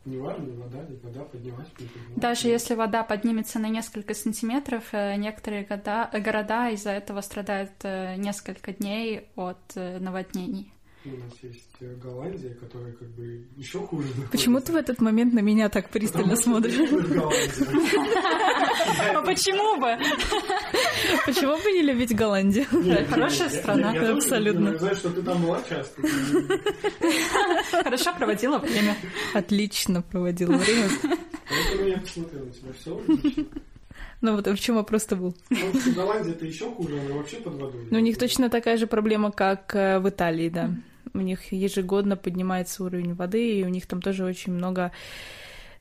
не 0.04 0.16
важно, 0.16 0.52
вода, 0.54 0.82
не 0.88 0.96
вода, 0.96 1.24
поднимать, 1.24 1.68
не 1.78 1.86
поднимать. 1.86 2.18
Даже 2.18 2.48
если 2.48 2.74
вода 2.74 3.02
поднимется 3.02 3.58
на 3.58 3.68
несколько 3.68 4.14
сантиметров, 4.14 4.84
э, 4.92 5.16
некоторые 5.16 5.64
города, 5.64 6.10
города 6.12 6.70
из-за 6.70 6.90
этого 6.90 7.20
страдают 7.20 7.72
э, 7.82 8.16
несколько 8.16 8.72
дней 8.72 9.28
от 9.36 9.58
э, 9.74 9.98
наводнений. 9.98 10.72
У 11.04 11.11
нас 11.11 11.32
есть 11.42 11.70
э, 11.80 11.94
Голландия, 12.02 12.54
которая 12.54 12.92
как 12.92 13.08
бы 13.11 13.46
еще 13.56 13.78
хуже. 13.78 14.08
Почему 14.32 14.61
ты 14.61 14.72
в 14.72 14.76
этот 14.76 15.00
момент 15.00 15.32
на 15.32 15.38
меня 15.40 15.68
так 15.68 15.90
пристально 15.90 16.37
смотришь? 16.37 16.74
А 19.14 19.22
почему 19.22 19.80
бы? 19.80 19.96
Почему 21.24 21.56
бы 21.56 21.72
не 21.72 21.82
любить 21.82 22.14
Голландию? 22.16 22.66
Хорошая 23.08 23.48
страна. 23.48 23.92
Абсолютно. 24.12 24.70
Я 24.70 24.78
знаю, 24.78 24.96
что 24.96 25.11
ты 25.11 25.22
там 25.22 25.42
была 25.42 25.62
часто. 25.68 26.02
Хорошо 27.70 28.12
проводила 28.14 28.58
время. 28.58 28.96
Отлично 29.34 30.02
проводила 30.02 30.56
время. 30.56 30.88
Поэтому 31.48 31.88
я 31.88 31.98
посмотрел 31.98 32.44
на 32.44 32.50
тебя. 32.52 32.72
Все. 32.78 33.00
Ну 34.20 34.34
вот 34.34 34.46
в 34.46 34.58
чем 34.58 34.76
вопрос-то 34.76 35.16
был? 35.16 35.34
Потому 35.48 35.80
что 35.80 35.92
Голландия 35.92 36.32
это 36.32 36.44
еще 36.44 36.70
хуже, 36.72 37.00
она 37.00 37.14
вообще 37.14 37.37
под 37.37 37.54
водой. 37.54 37.88
Ну, 37.90 37.98
у 37.98 38.00
них 38.00 38.18
точно 38.18 38.50
такая 38.50 38.76
же 38.76 38.87
проблема, 38.87 39.30
как 39.30 39.74
э, 39.76 40.00
в 40.00 40.08
Италии, 40.08 40.48
да. 40.48 40.70
У 41.14 41.20
них 41.20 41.52
ежегодно 41.52 42.16
поднимается 42.16 42.84
уровень 42.84 43.14
воды, 43.14 43.61
и 43.61 43.64
у 43.64 43.68
них 43.68 43.87
там 43.87 44.02
тоже 44.02 44.24
очень 44.24 44.52
много 44.52 44.90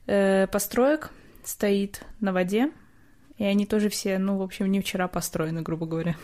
э, 0.06 0.46
построек 0.46 1.10
стоит 1.44 2.04
на 2.20 2.32
воде. 2.32 2.70
И 3.38 3.44
они 3.44 3.66
тоже 3.66 3.88
все, 3.88 4.18
ну, 4.18 4.36
в 4.36 4.42
общем, 4.42 4.70
не 4.70 4.80
вчера 4.80 5.08
построены, 5.08 5.62
грубо 5.62 5.86
говоря. 5.86 6.16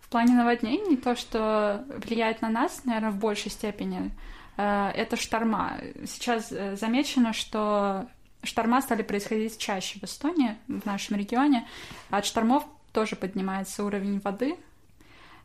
В 0.00 0.08
плане 0.08 0.34
наводнений 0.34 0.96
то, 0.96 1.14
что 1.16 1.84
влияет 2.04 2.42
на 2.42 2.50
нас, 2.50 2.84
наверное, 2.84 3.10
в 3.10 3.18
большей 3.18 3.50
степени, 3.50 4.10
э, 4.58 4.90
это 4.94 5.16
шторма. 5.16 5.78
Сейчас 6.06 6.52
замечено, 6.78 7.32
что 7.32 8.06
шторма 8.42 8.82
стали 8.82 9.02
происходить 9.02 9.58
чаще 9.58 9.98
в 9.98 10.04
Эстонии, 10.04 10.56
в 10.68 10.84
нашем 10.86 11.16
регионе. 11.16 11.66
От 12.10 12.26
штормов 12.26 12.64
тоже 12.92 13.16
поднимается 13.16 13.84
уровень 13.84 14.20
воды, 14.20 14.56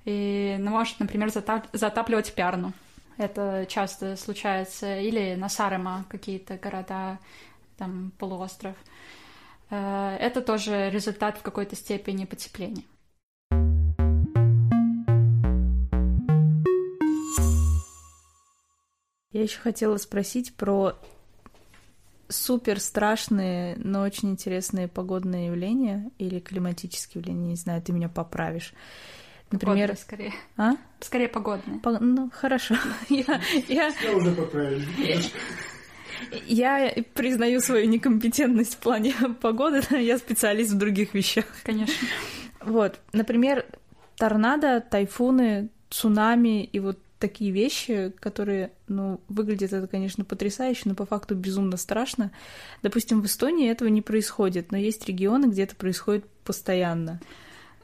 и 0.05 0.55
ну, 0.59 0.71
может, 0.71 0.99
например, 0.99 1.29
затап- 1.29 1.69
затапливать 1.73 2.33
Пярну. 2.33 2.73
Это 3.17 3.65
часто 3.67 4.15
случается. 4.17 4.99
Или 4.99 5.35
на 5.35 5.49
Сарема 5.49 6.05
какие-то 6.09 6.57
города, 6.57 7.17
там 7.77 8.11
полуостров. 8.17 8.75
Э, 9.69 10.17
это 10.19 10.41
тоже 10.41 10.89
результат 10.91 11.37
в 11.37 11.41
какой-то 11.41 11.75
степени 11.75 12.25
потепления. 12.25 12.83
Я 19.31 19.43
еще 19.43 19.59
хотела 19.59 19.97
спросить 19.97 20.55
про 20.55 20.93
супер 22.29 22.79
страшные, 22.79 23.75
но 23.77 24.01
очень 24.01 24.31
интересные 24.31 24.87
погодные 24.87 25.47
явления 25.47 26.09
или 26.17 26.39
климатические 26.39 27.21
явления, 27.21 27.49
не 27.49 27.55
знаю, 27.55 27.81
ты 27.81 27.91
меня 27.91 28.09
поправишь. 28.09 28.73
Например, 29.51 29.89
погодные, 29.89 29.97
скорее. 29.97 30.33
А? 30.57 30.71
Скорее 30.99 31.27
погодные. 31.27 31.79
По... 31.79 31.99
Ну, 31.99 32.31
хорошо. 32.33 32.75
я, 33.09 33.39
уже 34.15 34.31
поправили. 34.31 34.85
Я 36.45 36.93
признаю 37.13 37.59
свою 37.59 37.87
некомпетентность 37.87 38.75
в 38.75 38.77
плане 38.77 39.13
погоды, 39.41 39.81
я 39.91 40.17
специалист 40.17 40.71
в 40.71 40.77
других 40.77 41.13
вещах. 41.13 41.45
Конечно. 41.63 42.07
Вот, 42.61 42.99
например, 43.13 43.65
торнадо, 44.17 44.81
тайфуны, 44.81 45.69
цунами 45.89 46.63
и 46.63 46.79
вот 46.79 46.99
такие 47.19 47.51
вещи, 47.51 48.13
которые, 48.19 48.71
ну, 48.87 49.21
выглядят 49.27 49.73
это, 49.73 49.87
конечно, 49.87 50.25
потрясающе, 50.25 50.83
но 50.85 50.95
по 50.95 51.05
факту 51.05 51.35
безумно 51.35 51.77
страшно. 51.77 52.31
Допустим, 52.81 53.21
в 53.21 53.25
Эстонии 53.25 53.69
этого 53.69 53.87
не 53.89 54.01
происходит, 54.01 54.71
но 54.71 54.77
есть 54.77 55.05
регионы, 55.07 55.45
где 55.45 55.63
это 55.63 55.75
происходит 55.75 56.25
постоянно. 56.43 57.19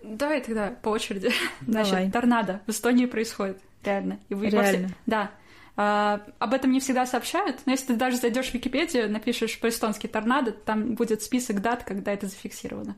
Давай 0.04 0.41
тогда 0.41 0.76
по 0.82 0.89
очереди. 0.89 1.32
Давай. 1.62 1.86
Значит, 1.86 2.13
торнадо 2.13 2.62
в 2.65 2.72
Эстонии 2.72 3.06
происходит, 3.06 3.60
реально. 3.84 4.20
И 4.30 4.34
вы 4.34 4.50
реально? 4.50 4.88
Все... 4.88 4.98
Да. 5.06 5.32
А, 5.78 6.22
об 6.39 6.54
этом 6.54 6.72
не 6.72 6.80
всегда 6.80 7.06
сообщают, 7.06 7.62
но 7.65 7.72
если 7.72 7.88
ты 7.88 7.96
даже 7.96 8.17
зайдешь 8.17 8.50
в 8.50 8.54
Википедию, 8.54 9.10
напишешь 9.10 9.60
по-эстонски 9.60 10.08
торнадо, 10.08 10.52
там 10.52 10.96
будет 10.96 11.22
список 11.22 11.62
дат, 11.62 11.84
когда 11.84 12.12
это 12.12 12.28
зафиксировано. 12.28 12.96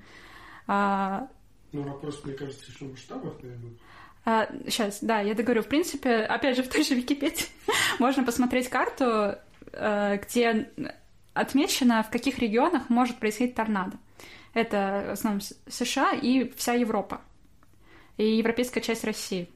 А... 0.67 1.27
Ну, 1.71 1.83
вопрос, 1.83 2.21
мне 2.23 2.33
кажется, 2.33 2.71
еще 2.71 2.85
в 2.85 2.91
масштабах, 2.91 3.33
наверное. 3.41 3.73
А, 4.25 4.47
сейчас, 4.67 4.99
да, 5.01 5.19
я 5.19 5.33
договорю. 5.33 5.63
В 5.63 5.67
принципе, 5.67 6.17
опять 6.21 6.55
же, 6.55 6.63
в 6.63 6.69
той 6.69 6.83
же 6.83 6.95
Википедии 6.95 7.45
можно 7.99 8.23
посмотреть 8.23 8.69
карту, 8.69 9.35
э, 9.73 10.19
где 10.25 10.69
отмечено, 11.33 12.03
в 12.03 12.09
каких 12.09 12.39
регионах 12.39 12.89
может 12.89 13.17
происходить 13.17 13.55
торнадо. 13.55 13.97
Это 14.53 15.05
в 15.07 15.11
основном 15.13 15.41
США 15.67 16.13
и 16.13 16.51
вся 16.55 16.73
Европа. 16.73 17.21
И 18.17 18.37
европейская 18.37 18.81
часть 18.81 19.03
России. 19.03 19.49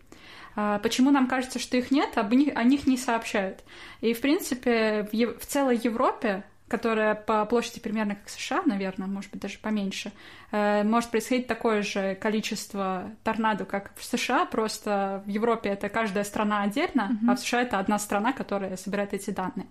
А, 0.56 0.80
почему 0.80 1.12
нам 1.12 1.28
кажется, 1.28 1.60
что 1.60 1.78
их 1.78 1.92
нет, 1.92 2.18
об 2.18 2.34
них, 2.34 2.56
о 2.56 2.64
них 2.64 2.88
не 2.88 2.98
сообщают. 2.98 3.64
И, 4.02 4.14
в 4.14 4.22
принципе, 4.22 5.08
в, 5.12 5.40
в 5.40 5.46
целой 5.46 5.78
Европе 5.78 6.44
которая 6.68 7.16
по 7.16 7.46
площади 7.46 7.80
примерно 7.80 8.16
как 8.16 8.30
США, 8.30 8.62
наверное, 8.66 9.08
может 9.08 9.32
быть, 9.32 9.42
даже 9.42 9.58
поменьше, 9.60 10.12
э, 10.52 10.84
может 10.84 11.10
происходить 11.10 11.48
такое 11.48 11.82
же 11.82 12.16
количество 12.16 13.12
торнадо, 13.24 13.66
как 13.66 13.92
в 13.96 14.04
США, 14.04 14.46
просто 14.46 15.24
в 15.26 15.30
Европе 15.30 15.70
это 15.70 15.90
каждая 15.90 16.24
страна 16.24 16.64
отдельно, 16.64 17.10
mm-hmm. 17.12 17.32
а 17.32 17.36
в 17.36 17.40
США 17.40 17.62
это 17.62 17.80
одна 17.80 18.00
страна, 18.00 18.34
которая 18.34 18.76
собирает 18.76 19.14
эти 19.14 19.30
данные. 19.30 19.68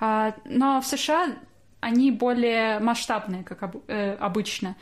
А, 0.00 0.34
но 0.44 0.80
в 0.80 0.86
США 0.86 1.28
они 1.80 2.10
более 2.10 2.78
масштабные, 2.78 3.42
как 3.42 3.74
э, 3.88 4.14
обычно. 4.14 4.76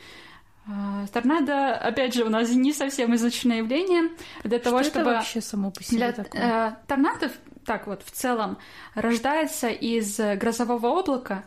А, 0.67 1.07
торнадо, 1.07 1.75
опять 1.75 2.13
же, 2.13 2.23
у 2.23 2.29
нас 2.29 2.49
не 2.51 2.73
совсем 2.73 3.15
изученное 3.15 3.57
явление. 3.57 4.11
Для 4.43 4.59
что 4.59 4.69
того, 4.69 4.83
чтобы... 4.83 5.05
вообще 5.05 5.41
само 5.41 5.71
по 5.71 5.83
себе 5.83 5.97
для... 5.97 6.11
такое? 6.11 6.41
Э, 6.41 6.75
торнадо 6.87 7.31
так 7.69 7.85
вот 7.85 8.01
в 8.01 8.09
целом 8.09 8.57
рождается 8.95 9.67
из 9.67 10.19
грозового 10.39 10.87
облака, 10.87 11.43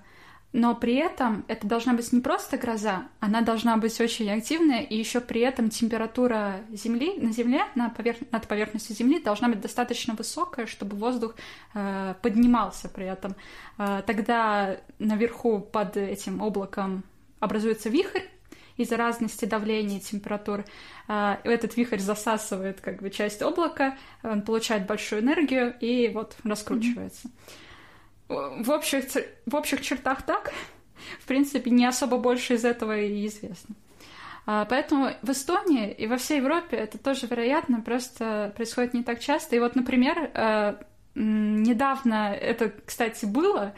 но 0.52 0.72
при 0.76 0.94
этом 0.94 1.44
это 1.48 1.66
должна 1.66 1.94
быть 1.94 2.12
не 2.12 2.20
просто 2.20 2.58
гроза, 2.58 3.08
она 3.18 3.40
должна 3.40 3.76
быть 3.76 4.00
очень 4.00 4.30
активная, 4.30 4.82
и 4.82 4.96
еще 4.96 5.20
при 5.20 5.40
этом 5.40 5.68
температура 5.68 6.60
Земли 6.70 7.18
на 7.18 7.32
Земле, 7.32 7.64
на 7.74 7.90
поверх... 7.90 8.18
над 8.30 8.46
поверхностью 8.46 8.94
Земли 8.94 9.18
должна 9.18 9.48
быть 9.48 9.60
достаточно 9.60 10.14
высокая, 10.14 10.66
чтобы 10.66 10.96
воздух 10.96 11.34
э, 11.74 12.14
поднимался 12.22 12.88
при 12.88 13.06
этом. 13.06 13.34
Э, 13.78 14.02
тогда 14.06 14.76
наверху 15.00 15.58
под 15.58 15.96
этим 15.96 16.40
облаком 16.40 17.02
образуется 17.40 17.88
вихрь, 17.88 18.28
из-за 18.76 18.96
разности 18.96 19.44
давления 19.44 19.98
и 19.98 20.00
температур. 20.00 20.64
А, 21.08 21.40
этот 21.44 21.76
вихрь 21.76 21.98
засасывает 21.98 22.80
как 22.80 23.02
бы 23.02 23.10
часть 23.10 23.42
облака, 23.42 23.96
он 24.22 24.42
получает 24.42 24.86
большую 24.86 25.22
энергию 25.22 25.74
и 25.80 26.08
вот 26.08 26.36
раскручивается. 26.44 27.28
Mm-hmm. 28.28 28.62
В, 28.62 28.70
общих, 28.70 29.04
в 29.46 29.54
общих 29.54 29.82
чертах 29.82 30.22
так. 30.22 30.52
В 31.20 31.26
принципе, 31.26 31.70
не 31.70 31.84
особо 31.84 32.16
больше 32.16 32.54
из 32.54 32.64
этого 32.64 32.98
и 32.98 33.26
известно. 33.26 33.74
А, 34.46 34.64
поэтому 34.64 35.10
в 35.22 35.30
Эстонии 35.30 35.92
и 35.92 36.06
во 36.06 36.16
всей 36.16 36.38
Европе 36.38 36.76
это 36.76 36.98
тоже 36.98 37.26
вероятно, 37.26 37.80
просто 37.80 38.52
происходит 38.56 38.94
не 38.94 39.02
так 39.02 39.20
часто. 39.20 39.56
И 39.56 39.58
вот, 39.58 39.76
например, 39.76 40.30
э, 40.34 40.76
недавно 41.14 42.32
это, 42.34 42.72
кстати, 42.84 43.24
было, 43.24 43.74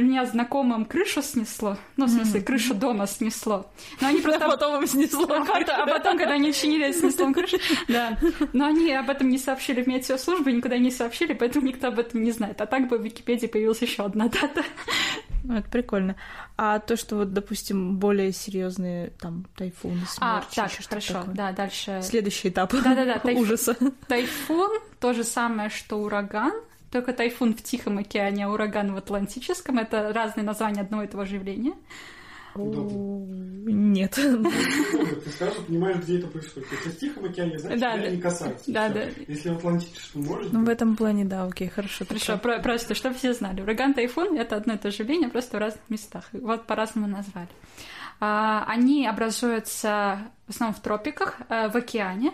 меня 0.00 0.26
знакомым 0.26 0.84
крышу 0.84 1.22
снесло. 1.22 1.76
Ну, 1.96 2.06
в 2.06 2.10
смысле, 2.10 2.40
mm-hmm. 2.40 2.44
крышу 2.44 2.74
дома 2.74 3.06
снесло. 3.06 3.70
Но 4.00 4.08
они 4.08 4.20
просто... 4.20 4.44
А 4.44 4.48
потом 4.50 4.80
им 4.80 4.86
снесло. 4.88 5.26
А 5.30 5.86
потом, 5.86 6.18
когда 6.18 6.34
они 6.34 6.52
чинили, 6.52 6.92
снесло 6.92 7.32
крышу. 7.32 7.58
Да. 7.88 8.18
Но 8.52 8.66
они 8.66 8.92
об 8.92 9.08
этом 9.10 9.28
не 9.28 9.38
сообщили 9.38 9.82
в 9.82 9.86
метеослужбу, 9.86 10.50
никуда 10.50 10.78
не 10.78 10.90
сообщили, 10.90 11.32
поэтому 11.32 11.66
никто 11.66 11.88
об 11.88 11.98
этом 11.98 12.22
не 12.22 12.32
знает. 12.32 12.60
А 12.60 12.66
так 12.66 12.88
бы 12.88 12.98
в 12.98 13.02
Википедии 13.04 13.46
появилась 13.46 13.82
еще 13.82 14.04
одна 14.04 14.28
дата. 14.28 14.64
Ну, 15.44 15.56
это 15.58 15.68
прикольно. 15.68 16.16
А 16.56 16.78
то, 16.78 16.96
что 16.96 17.16
вот, 17.16 17.32
допустим, 17.32 17.98
более 17.98 18.32
серьезные 18.32 19.10
там 19.20 19.44
тайфуны, 19.56 20.06
смерчи, 20.06 20.18
А, 20.20 20.44
так, 20.54 20.70
хорошо, 20.88 21.14
такое. 21.14 21.34
да, 21.34 21.52
дальше. 21.52 22.00
Следующий 22.02 22.48
этап 22.48 22.72
Да-да-да, 22.72 23.18
тайф... 23.22 23.38
ужаса. 23.38 23.76
Тайфун 24.08 24.70
то 25.00 25.12
же 25.12 25.22
самое, 25.22 25.68
что 25.68 25.98
ураган, 25.98 26.52
только 26.94 27.12
тайфун 27.12 27.54
в 27.56 27.62
Тихом 27.62 27.98
океане, 27.98 28.46
а 28.46 28.50
ураган 28.50 28.94
в 28.94 28.96
Атлантическом— 28.96 29.78
это 29.80 30.12
разные 30.12 30.44
названия 30.44 30.80
одного 30.80 31.02
и 31.02 31.08
того 31.08 31.24
же 31.24 31.34
явления. 31.34 31.74
Нет. 32.54 34.12
Ты 34.12 35.30
сразу 35.36 35.60
понимаешь, 35.62 35.96
где 35.96 36.18
это 36.18 36.28
происходит. 36.28 36.68
Если 36.70 36.90
в 36.90 36.98
Тихом 37.00 37.24
океане, 37.24 37.58
значит, 37.58 37.80
да, 37.80 37.96
да. 37.96 38.08
не 38.08 38.20
касается. 38.20 38.72
Да, 38.72 38.88
да. 38.90 39.06
Если 39.26 39.48
в 39.48 39.56
Атлантическом 39.56 40.22
может 40.22 40.52
Ну, 40.52 40.64
в 40.64 40.68
этом 40.68 40.94
плане, 40.94 41.24
да, 41.24 41.42
окей, 41.46 41.66
хорошо. 41.66 42.04
Хорошо, 42.06 42.38
про- 42.38 42.60
просто, 42.60 42.94
чтобы 42.94 43.16
все 43.16 43.32
знали. 43.32 43.60
Ураган, 43.60 43.92
тайфун— 43.92 44.38
это 44.38 44.54
одно 44.54 44.74
и 44.74 44.78
то 44.78 44.92
же 44.92 45.02
явление, 45.02 45.28
просто 45.28 45.56
в 45.56 45.60
разных 45.60 45.82
местах. 45.88 46.28
Вот 46.30 46.64
по-разному 46.68 47.08
назвали. 47.08 47.48
А, 48.20 48.64
они 48.68 49.04
образуются 49.04 50.20
в 50.46 50.50
основном 50.50 50.76
в 50.76 50.80
тропиках, 50.80 51.40
э, 51.48 51.68
в 51.70 51.76
океане, 51.76 52.32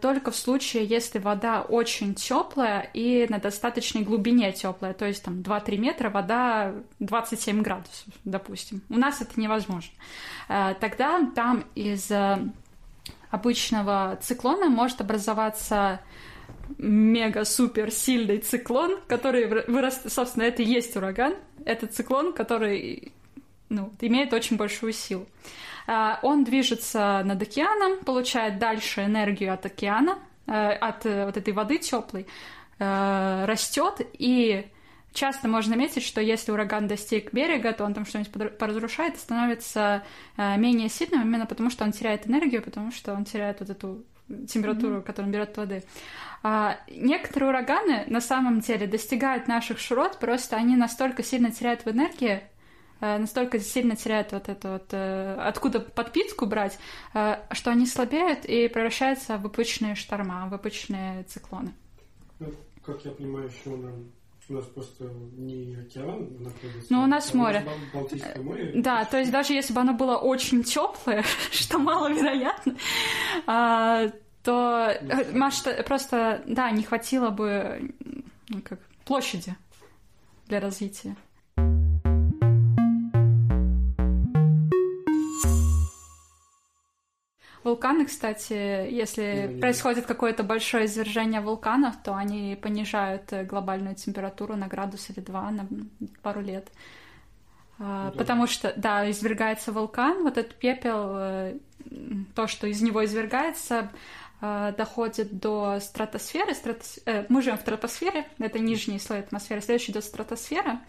только 0.00 0.32
в 0.32 0.36
случае, 0.36 0.84
если 0.84 1.18
вода 1.18 1.62
очень 1.62 2.14
теплая 2.14 2.90
и 2.92 3.26
на 3.28 3.38
достаточной 3.38 4.02
глубине 4.02 4.52
теплая, 4.52 4.94
то 4.94 5.06
есть 5.06 5.22
там 5.22 5.42
2-3 5.42 5.76
метра, 5.78 6.10
вода 6.10 6.74
27 6.98 7.62
градусов, 7.62 8.14
допустим. 8.24 8.82
У 8.88 8.98
нас 8.98 9.20
это 9.20 9.40
невозможно. 9.40 9.92
Э, 10.48 10.74
тогда 10.80 11.24
там 11.34 11.64
из 11.76 12.10
э, 12.10 12.38
обычного 13.30 14.18
циклона 14.20 14.68
может 14.68 15.00
образоваться 15.00 16.00
мега-супер 16.78 17.90
сильный 17.90 18.38
циклон, 18.38 18.98
который 19.06 19.46
вырос, 19.46 20.00
собственно, 20.08 20.44
это 20.44 20.62
и 20.62 20.66
есть 20.66 20.96
ураган. 20.96 21.34
Это 21.64 21.86
циклон, 21.86 22.32
который 22.32 23.12
ну, 23.68 23.92
имеет 24.00 24.32
очень 24.32 24.56
большую 24.56 24.92
силу. 24.92 25.26
А, 25.86 26.18
он 26.22 26.44
движется 26.44 27.22
над 27.24 27.42
океаном, 27.42 27.98
получает 28.04 28.58
дальше 28.58 29.04
энергию 29.04 29.52
от 29.52 29.66
океана, 29.66 30.18
э, 30.46 30.52
от 30.52 31.04
э, 31.06 31.26
вот 31.26 31.36
этой 31.36 31.52
воды 31.52 31.78
теплой, 31.78 32.26
э, 32.78 33.44
растет 33.46 34.00
и 34.14 34.66
часто 35.12 35.46
можно 35.46 35.74
заметить, 35.74 36.02
что 36.02 36.20
если 36.20 36.52
ураган 36.52 36.88
достиг 36.88 37.32
берега, 37.32 37.72
то 37.72 37.84
он 37.84 37.94
там 37.94 38.06
что-нибудь 38.06 38.58
поразрушает 38.58 39.14
и 39.14 39.18
становится 39.18 40.02
менее 40.36 40.88
сильным, 40.88 41.22
именно 41.22 41.46
потому 41.46 41.70
что 41.70 41.84
он 41.84 41.92
теряет 41.92 42.26
энергию, 42.26 42.62
потому 42.62 42.90
что 42.90 43.12
он 43.14 43.24
теряет 43.24 43.60
вот 43.60 43.70
эту 43.70 44.04
температуру, 44.48 44.96
mm-hmm. 44.96 45.02
которую 45.02 45.28
он 45.28 45.32
берет 45.32 45.50
от 45.50 45.56
воды. 45.56 45.84
А, 46.42 46.78
некоторые 46.88 47.50
ураганы 47.50 48.04
на 48.06 48.20
самом 48.20 48.60
деле 48.60 48.86
достигают 48.86 49.48
наших 49.48 49.78
широт, 49.78 50.18
просто 50.18 50.56
они 50.56 50.76
настолько 50.76 51.22
сильно 51.22 51.50
теряют 51.50 51.84
в 51.84 51.90
энергии, 51.90 52.42
настолько 53.18 53.58
сильно 53.60 53.96
теряют 53.96 54.32
вот 54.32 54.48
это 54.48 54.72
вот, 54.72 54.88
э, 54.92 55.34
откуда 55.40 55.80
подпитку 55.80 56.46
брать, 56.46 56.78
э, 57.14 57.36
что 57.52 57.70
они 57.70 57.86
слабеют 57.86 58.44
и 58.44 58.68
превращаются 58.68 59.38
в 59.38 59.46
обычные 59.46 59.94
шторма, 59.94 60.48
в 60.48 60.54
обычные 60.54 61.24
циклоны. 61.24 61.72
Ну, 62.40 62.52
как 62.84 63.04
я 63.04 63.10
понимаю, 63.12 63.48
еще 63.48 63.76
нам 63.76 64.10
у 64.48 64.52
нас 64.52 64.66
просто 64.66 65.04
не 65.36 65.74
океан 65.76 66.28
находится. 66.38 66.86
Ну, 66.90 67.02
у 67.02 67.06
нас 67.06 67.32
а 67.32 67.36
море. 67.36 67.66
Балтийское 67.94 68.42
море. 68.42 68.72
Да, 68.74 69.04
то 69.06 69.18
есть 69.18 69.30
даже 69.30 69.54
если 69.54 69.72
бы 69.72 69.80
оно 69.80 69.94
было 69.94 70.16
очень 70.16 70.62
теплое, 70.62 71.24
что 71.50 71.78
маловероятно, 71.78 72.76
а, 73.46 74.10
то 74.42 74.94
масштаб, 75.32 75.84
просто, 75.86 76.42
да, 76.46 76.70
не 76.70 76.82
хватило 76.82 77.30
бы 77.30 77.94
ну, 78.48 78.60
как, 78.62 78.80
площади 79.04 79.56
для 80.46 80.60
развития. 80.60 81.16
Вулканы, 87.64 88.04
кстати, 88.04 88.52
если 88.52 89.48
ну, 89.50 89.60
происходит 89.60 90.04
какое-то 90.04 90.42
большое 90.42 90.84
извержение 90.84 91.40
вулканов, 91.40 91.94
то 92.02 92.14
они 92.14 92.58
понижают 92.60 93.32
э, 93.32 93.44
глобальную 93.44 93.94
температуру 93.94 94.54
на 94.54 94.68
градус 94.68 95.08
или 95.08 95.20
два 95.20 95.50
на 95.50 95.66
пару 96.22 96.42
лет. 96.42 96.68
А, 97.78 98.10
да. 98.10 98.18
Потому 98.18 98.46
что, 98.46 98.74
да, 98.76 99.10
извергается 99.10 99.72
вулкан, 99.72 100.24
вот 100.24 100.36
этот 100.36 100.54
пепел, 100.56 101.14
э, 101.16 101.58
то, 102.34 102.46
что 102.48 102.66
из 102.66 102.82
него 102.82 103.02
извергается, 103.02 103.90
э, 104.42 104.74
доходит 104.76 105.38
до 105.38 105.80
стратосферы. 105.80 106.52
Стратос... 106.52 107.00
Мы 107.30 107.40
живем 107.40 107.56
в 107.56 107.62
стратосфере, 107.62 108.26
это 108.38 108.58
нижний 108.58 108.98
слой 108.98 109.20
атмосферы, 109.20 109.62
следующий 109.62 109.92
идет 109.92 110.04
стратосфера 110.04 110.80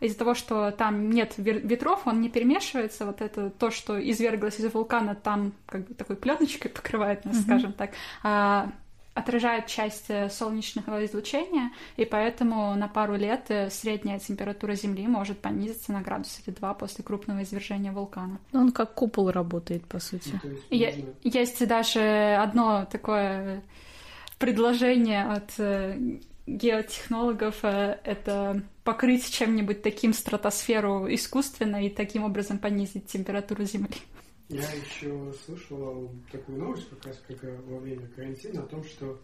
из-за 0.00 0.18
того, 0.18 0.34
что 0.34 0.70
там 0.70 1.10
нет 1.10 1.34
ветров, 1.36 2.06
он 2.06 2.20
не 2.20 2.28
перемешивается, 2.28 3.06
вот 3.06 3.20
это 3.20 3.50
то, 3.50 3.70
что 3.70 4.00
изверглось 4.00 4.58
из 4.58 4.72
вулкана, 4.72 5.14
там 5.14 5.52
как 5.66 5.86
бы 5.86 5.94
такой 5.94 6.16
пленочкой 6.16 6.70
покрывает 6.74 7.24
нас, 7.24 7.36
mm-hmm. 7.36 7.42
скажем 7.42 7.72
так, 7.72 7.90
а, 8.22 8.72
отражает 9.14 9.66
часть 9.66 10.06
э, 10.08 10.28
солнечного 10.30 11.04
излучения, 11.04 11.72
и 11.96 12.04
поэтому 12.04 12.74
на 12.76 12.88
пару 12.88 13.16
лет 13.16 13.46
э, 13.48 13.68
средняя 13.70 14.18
температура 14.18 14.74
Земли 14.74 15.06
может 15.06 15.40
понизиться 15.40 15.92
на 15.92 16.00
градус 16.00 16.40
или 16.46 16.54
два 16.54 16.74
после 16.74 17.02
крупного 17.04 17.42
извержения 17.42 17.92
вулкана. 17.92 18.38
Он 18.52 18.70
как 18.70 18.94
купол 18.94 19.30
работает, 19.30 19.84
по 19.86 19.98
сути. 19.98 20.40
Ну, 20.42 20.50
есть, 20.70 20.98
можно... 20.98 21.14
есть 21.24 21.66
даже 21.66 22.36
одно 22.40 22.86
такое 22.90 23.62
предложение 24.38 25.24
от 25.24 25.50
э, 25.58 25.98
геотехнологов 26.56 27.64
это 27.64 28.62
покрыть 28.84 29.30
чем-нибудь 29.30 29.82
таким 29.82 30.12
стратосферу 30.12 31.12
искусственно 31.12 31.84
и 31.84 31.90
таким 31.90 32.24
образом 32.24 32.58
понизить 32.58 33.06
температуру 33.06 33.64
Земли. 33.64 33.96
Я 34.50 34.68
еще 34.72 35.32
слышал 35.44 36.10
такую 36.32 36.58
новость, 36.58 36.90
как 36.90 37.06
раз 37.06 37.22
как 37.28 37.40
во 37.66 37.78
время 37.78 38.08
карантина, 38.08 38.64
о 38.64 38.66
том, 38.66 38.82
что 38.82 39.20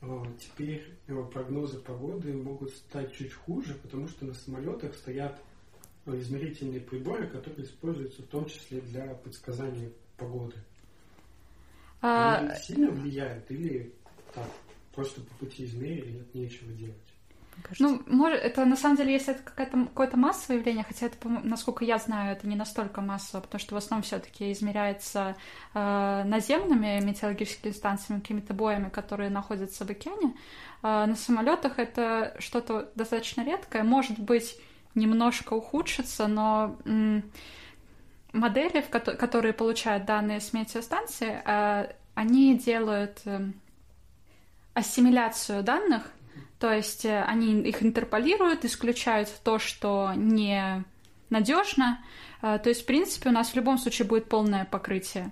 э, 0.00 0.06
теперь 0.40 0.82
э, 1.06 1.22
прогнозы 1.30 1.80
погоды 1.80 2.32
могут 2.32 2.70
стать 2.70 3.12
чуть 3.14 3.34
хуже, 3.34 3.74
потому 3.82 4.08
что 4.08 4.24
на 4.24 4.32
самолетах 4.32 4.94
стоят 4.94 5.38
э, 6.06 6.18
измерительные 6.18 6.80
приборы, 6.80 7.26
которые 7.26 7.66
используются 7.66 8.22
в 8.22 8.26
том 8.26 8.46
числе 8.46 8.80
для 8.80 9.14
предсказания 9.16 9.90
погоды. 10.16 10.56
А... 12.00 12.38
Они 12.38 12.58
сильно 12.58 12.90
влияют 12.90 13.50
или 13.50 13.92
так, 14.34 14.48
просто 14.94 15.20
по 15.20 15.34
пути 15.34 15.64
измерили, 15.64 16.10
нет 16.12 16.34
нечего 16.34 16.72
делать? 16.72 16.96
Ну, 17.78 18.02
может, 18.06 18.40
это 18.40 18.64
на 18.64 18.76
самом 18.76 18.96
деле, 18.96 19.12
если 19.12 19.32
это 19.34 19.42
какое-то 19.42 19.84
какое 19.86 20.10
массовое 20.20 20.58
явление, 20.58 20.84
хотя 20.84 21.06
это, 21.06 21.28
насколько 21.28 21.84
я 21.84 21.98
знаю, 21.98 22.32
это 22.32 22.46
не 22.48 22.56
настолько 22.56 23.00
массово, 23.00 23.40
потому 23.42 23.60
что 23.60 23.74
в 23.74 23.78
основном 23.78 24.02
все-таки 24.02 24.52
измеряется 24.52 25.36
э, 25.72 26.22
наземными 26.24 27.00
метеорологическими 27.04 27.72
станциями, 27.72 28.20
какими-то 28.20 28.54
боями, 28.54 28.88
которые 28.88 29.30
находятся 29.30 29.84
в 29.84 29.90
океане. 29.90 30.34
Э, 30.82 31.06
на 31.06 31.16
самолетах 31.16 31.78
это 31.78 32.34
что-то 32.38 32.90
достаточно 32.96 33.44
редкое, 33.44 33.82
может 33.82 34.18
быть, 34.18 34.58
немножко 34.94 35.54
ухудшится, 35.54 36.26
но 36.26 36.76
м- 36.84 37.22
модели, 38.32 38.80
в 38.80 38.88
ко- 38.90 39.00
которые 39.16 39.52
получают 39.52 40.04
данные 40.04 40.40
с 40.40 40.52
метеостанции, 40.52 41.40
э, 41.44 41.92
они 42.14 42.58
делают 42.58 43.20
э, 43.24 43.50
ассимиляцию 44.74 45.62
данных 45.62 46.02
то 46.64 46.72
есть 46.72 47.04
э, 47.04 47.22
они 47.24 47.60
их 47.60 47.82
интерполируют, 47.82 48.64
исключают 48.64 49.28
то, 49.42 49.58
что 49.58 50.12
не 50.16 50.82
надежно. 51.28 52.02
Э, 52.40 52.58
то 52.58 52.70
есть, 52.70 52.84
в 52.84 52.86
принципе, 52.86 53.28
у 53.28 53.32
нас 53.32 53.50
в 53.50 53.54
любом 53.54 53.76
случае 53.76 54.08
будет 54.08 54.30
полное 54.30 54.64
покрытие. 54.64 55.30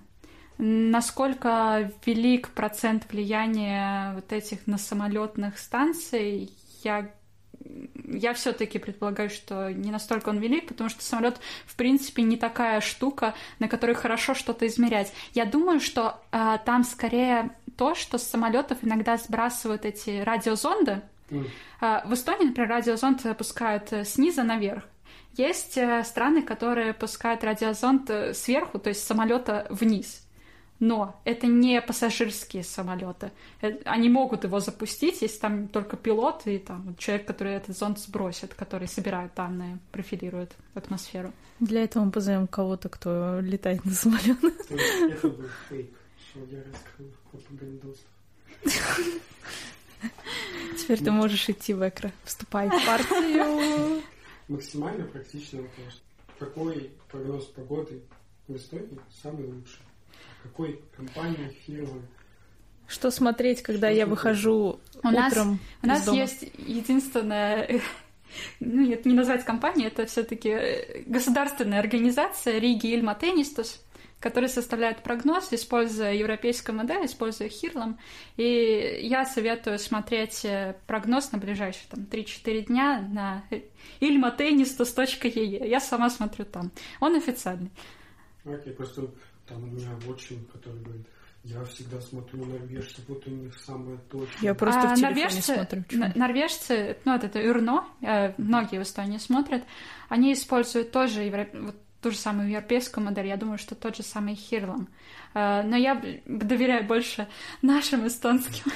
Насколько 0.58 1.90
велик 2.04 2.50
процент 2.50 3.10
влияния 3.10 4.12
вот 4.14 4.30
этих 4.30 4.66
на 4.66 4.76
самолетных 4.76 5.58
станций, 5.58 6.52
я 6.84 7.10
я 8.04 8.34
все-таки 8.34 8.78
предполагаю, 8.78 9.30
что 9.30 9.70
не 9.70 9.90
настолько 9.90 10.28
он 10.28 10.38
велик, 10.38 10.68
потому 10.68 10.90
что 10.90 11.02
самолет, 11.02 11.38
в 11.64 11.76
принципе, 11.76 12.22
не 12.22 12.36
такая 12.36 12.80
штука, 12.80 13.34
на 13.60 13.68
которой 13.68 13.94
хорошо 13.94 14.34
что-то 14.34 14.66
измерять. 14.66 15.12
Я 15.32 15.46
думаю, 15.46 15.80
что 15.80 16.20
э, 16.32 16.58
там 16.64 16.84
скорее 16.84 17.56
то, 17.76 17.94
что 17.94 18.18
с 18.18 18.22
самолетов 18.22 18.78
иногда 18.82 19.16
сбрасывают 19.16 19.84
эти 19.84 20.20
радиозонды, 20.22 21.02
Mm. 21.32 21.46
В 22.04 22.14
Эстонии, 22.14 22.46
например, 22.46 22.70
радиозонд 22.70 23.22
пускают 23.38 23.92
э, 23.92 24.04
снизу 24.04 24.44
наверх. 24.44 24.84
Есть 25.36 25.78
э, 25.78 26.04
страны, 26.04 26.42
которые 26.42 26.92
пускают 26.92 27.42
радиозонд 27.42 28.10
э, 28.10 28.34
сверху, 28.34 28.78
то 28.78 28.90
есть 28.90 29.02
с 29.02 29.06
самолета 29.06 29.66
вниз. 29.70 30.26
Но 30.78 31.20
это 31.24 31.46
не 31.46 31.80
пассажирские 31.80 32.64
самолеты. 32.64 33.30
Они 33.84 34.08
могут 34.08 34.44
его 34.44 34.58
запустить, 34.58 35.22
если 35.22 35.38
там 35.38 35.68
только 35.68 35.96
пилот 35.96 36.42
и 36.46 36.58
там 36.58 36.96
человек, 36.98 37.24
который 37.26 37.54
этот 37.54 37.78
зонд 37.78 38.00
сбросит, 38.00 38.52
который 38.54 38.88
собирает 38.88 39.32
данные, 39.34 39.78
профилирует 39.92 40.52
атмосферу. 40.74 41.32
Для 41.60 41.84
этого 41.84 42.04
мы 42.04 42.10
позовем 42.10 42.48
кого-то, 42.48 42.88
кто 42.88 43.38
летает 43.40 43.84
на 43.84 43.92
самолетах. 43.92 44.52
Это 44.68 45.28
был 45.28 45.48
фейк, 45.68 45.92
что 46.32 46.40
я 46.50 46.62
раскрыл 46.64 47.10
пропагандост. 47.30 48.06
Теперь 50.78 51.02
ты 51.02 51.10
можешь 51.10 51.48
идти 51.48 51.74
в 51.74 51.82
экро. 51.82 52.10
Вступай 52.24 52.68
в 52.68 52.86
партию. 52.86 54.02
Максимально 54.48 55.04
практичный 55.04 55.60
вопрос. 55.60 56.02
Какой 56.38 56.90
прогноз 57.10 57.44
погоды 57.46 58.02
в 58.48 58.56
Эстонии 58.56 58.98
самый 59.22 59.44
лучший? 59.44 59.82
Какой 60.42 60.80
компании, 60.96 61.56
фирмы? 61.66 62.02
Что 62.88 63.10
смотреть, 63.10 63.62
когда 63.62 63.88
что 63.88 63.96
я 63.96 64.06
выхожу 64.06 64.80
у 65.02 65.08
утром 65.08 65.12
нас, 65.12 65.58
У 65.82 65.86
нас 65.86 66.04
дома? 66.04 66.18
есть 66.18 66.42
единственная 66.66 67.80
ну, 68.60 68.90
это 68.90 69.08
не 69.08 69.14
назвать 69.14 69.44
компанией, 69.44 69.88
это 69.88 70.06
все-таки 70.06 71.04
государственная 71.06 71.80
организация 71.80 72.58
Риги 72.58 72.86
Ильма 72.92 73.14
Теннистус 73.14 73.82
который 74.22 74.48
составляет 74.48 75.02
прогноз, 75.02 75.52
используя 75.52 76.14
европейскую 76.14 76.76
модель, 76.76 77.04
используя 77.06 77.48
Хирлом. 77.48 77.98
И 78.36 79.00
я 79.02 79.24
советую 79.26 79.78
смотреть 79.80 80.44
э, 80.44 80.76
прогноз 80.86 81.32
на 81.32 81.38
ближайшие 81.38 81.84
там, 81.90 82.04
3-4 82.04 82.66
дня 82.66 83.08
на 83.12 83.44
ilmatennistus.ee. 84.00 85.66
Я 85.66 85.80
сама 85.80 86.08
смотрю 86.08 86.44
там. 86.44 86.70
Он 87.00 87.16
официальный. 87.16 87.72
Окей, 88.44 88.72
okay, 88.72 88.76
просто 88.76 89.08
там 89.46 89.64
у 89.64 89.66
меня 89.66 89.90
очень, 90.08 90.46
который 90.52 90.80
говорит, 90.80 91.06
я 91.42 91.64
всегда 91.64 92.00
смотрю 92.00 92.44
норвежцев, 92.44 93.04
вот 93.08 93.26
у 93.26 93.30
них 93.30 93.58
самое 93.58 93.98
точное. 94.08 94.38
Я 94.40 94.54
просто 94.54 94.80
а, 94.82 94.94
в 94.94 94.94
телефоне 94.94 95.24
норвежцы, 95.24 95.54
смотрю. 95.54 95.84
Норвежцы, 96.14 96.96
ну 97.04 97.12
вот 97.12 97.24
это 97.24 97.42
Юрно, 97.42 97.84
э, 98.00 98.34
многие 98.38 98.78
в 98.78 98.82
Эстонии 98.82 99.18
смотрят, 99.18 99.64
они 100.08 100.32
используют 100.32 100.92
тоже 100.92 101.22
евро... 101.22 101.48
вот 101.52 101.74
ту 102.02 102.10
же 102.10 102.18
самую 102.18 102.50
европейскую 102.50 103.04
модель, 103.04 103.28
я 103.28 103.36
думаю, 103.36 103.58
что 103.58 103.74
тот 103.74 103.96
же 103.96 104.02
самый 104.02 104.34
Хирлан. 104.34 104.88
Э, 105.34 105.62
но 105.62 105.76
я 105.76 106.02
доверяю 106.26 106.84
больше 106.84 107.28
нашим 107.62 108.06
эстонским. 108.06 108.70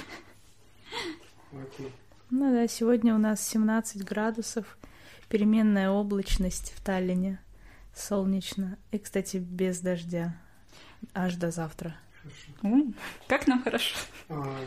Ну 2.31 2.53
да, 2.53 2.67
сегодня 2.67 3.15
у 3.15 3.19
нас 3.19 3.47
17 3.47 4.05
градусов, 4.05 4.79
переменная 5.29 5.91
облачность 5.91 6.73
в 6.77 6.85
Таллине, 6.85 7.41
солнечно. 7.95 8.79
И, 8.91 8.99
кстати, 8.99 9.37
без 9.37 9.81
дождя. 9.81 10.37
Аж 11.15 11.37
до 11.37 11.51
завтра. 11.51 11.97
Хорошо. 12.23 12.93
Как 13.29 13.47
нам 13.47 13.63
хорошо. 13.63 13.97
А, 14.29 14.59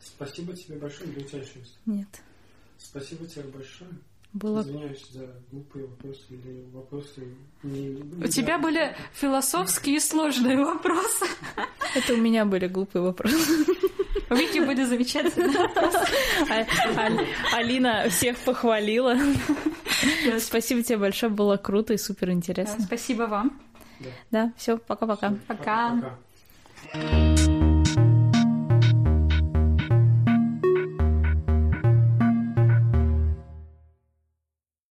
спасибо 0.00 0.54
тебе 0.54 0.76
большое. 0.76 1.10
У 1.10 1.20
тебя 1.20 1.40
еще? 1.40 1.64
Нет. 1.86 2.20
Спасибо 2.78 3.26
тебе 3.26 3.44
большое. 3.44 3.90
Было... 4.32 4.60
Извиняюсь 4.60 5.06
за 5.10 5.26
глупые 5.50 5.86
вопросы 5.86 6.22
или 6.30 6.64
вопросы 6.72 7.34
не... 7.64 8.24
У 8.24 8.28
тебя 8.28 8.58
были 8.58 8.94
философские 9.12 9.96
и 9.96 10.00
сложные 10.00 10.56
вопросы. 10.64 11.26
Это 11.96 12.14
у 12.14 12.16
меня 12.16 12.44
были 12.44 12.68
глупые 12.68 13.02
вопросы. 13.02 13.64
У 14.30 14.34
Вики 14.34 14.60
были 14.60 14.84
замечательные. 14.84 15.56
А- 16.48 16.64
А- 16.96 17.56
Алина 17.56 18.08
всех 18.08 18.38
похвалила. 18.38 19.16
Спасибо 20.38 20.82
тебе 20.84 20.98
большое, 20.98 21.32
было 21.32 21.56
круто 21.56 21.92
и 21.94 21.98
супер 21.98 22.30
интересно. 22.30 22.84
Спасибо 22.84 23.24
вам. 23.24 23.60
Да, 24.30 24.52
все, 24.56 24.78
пока-пока. 24.78 25.34
Пока. 25.48 26.16
Пока. 26.92 27.59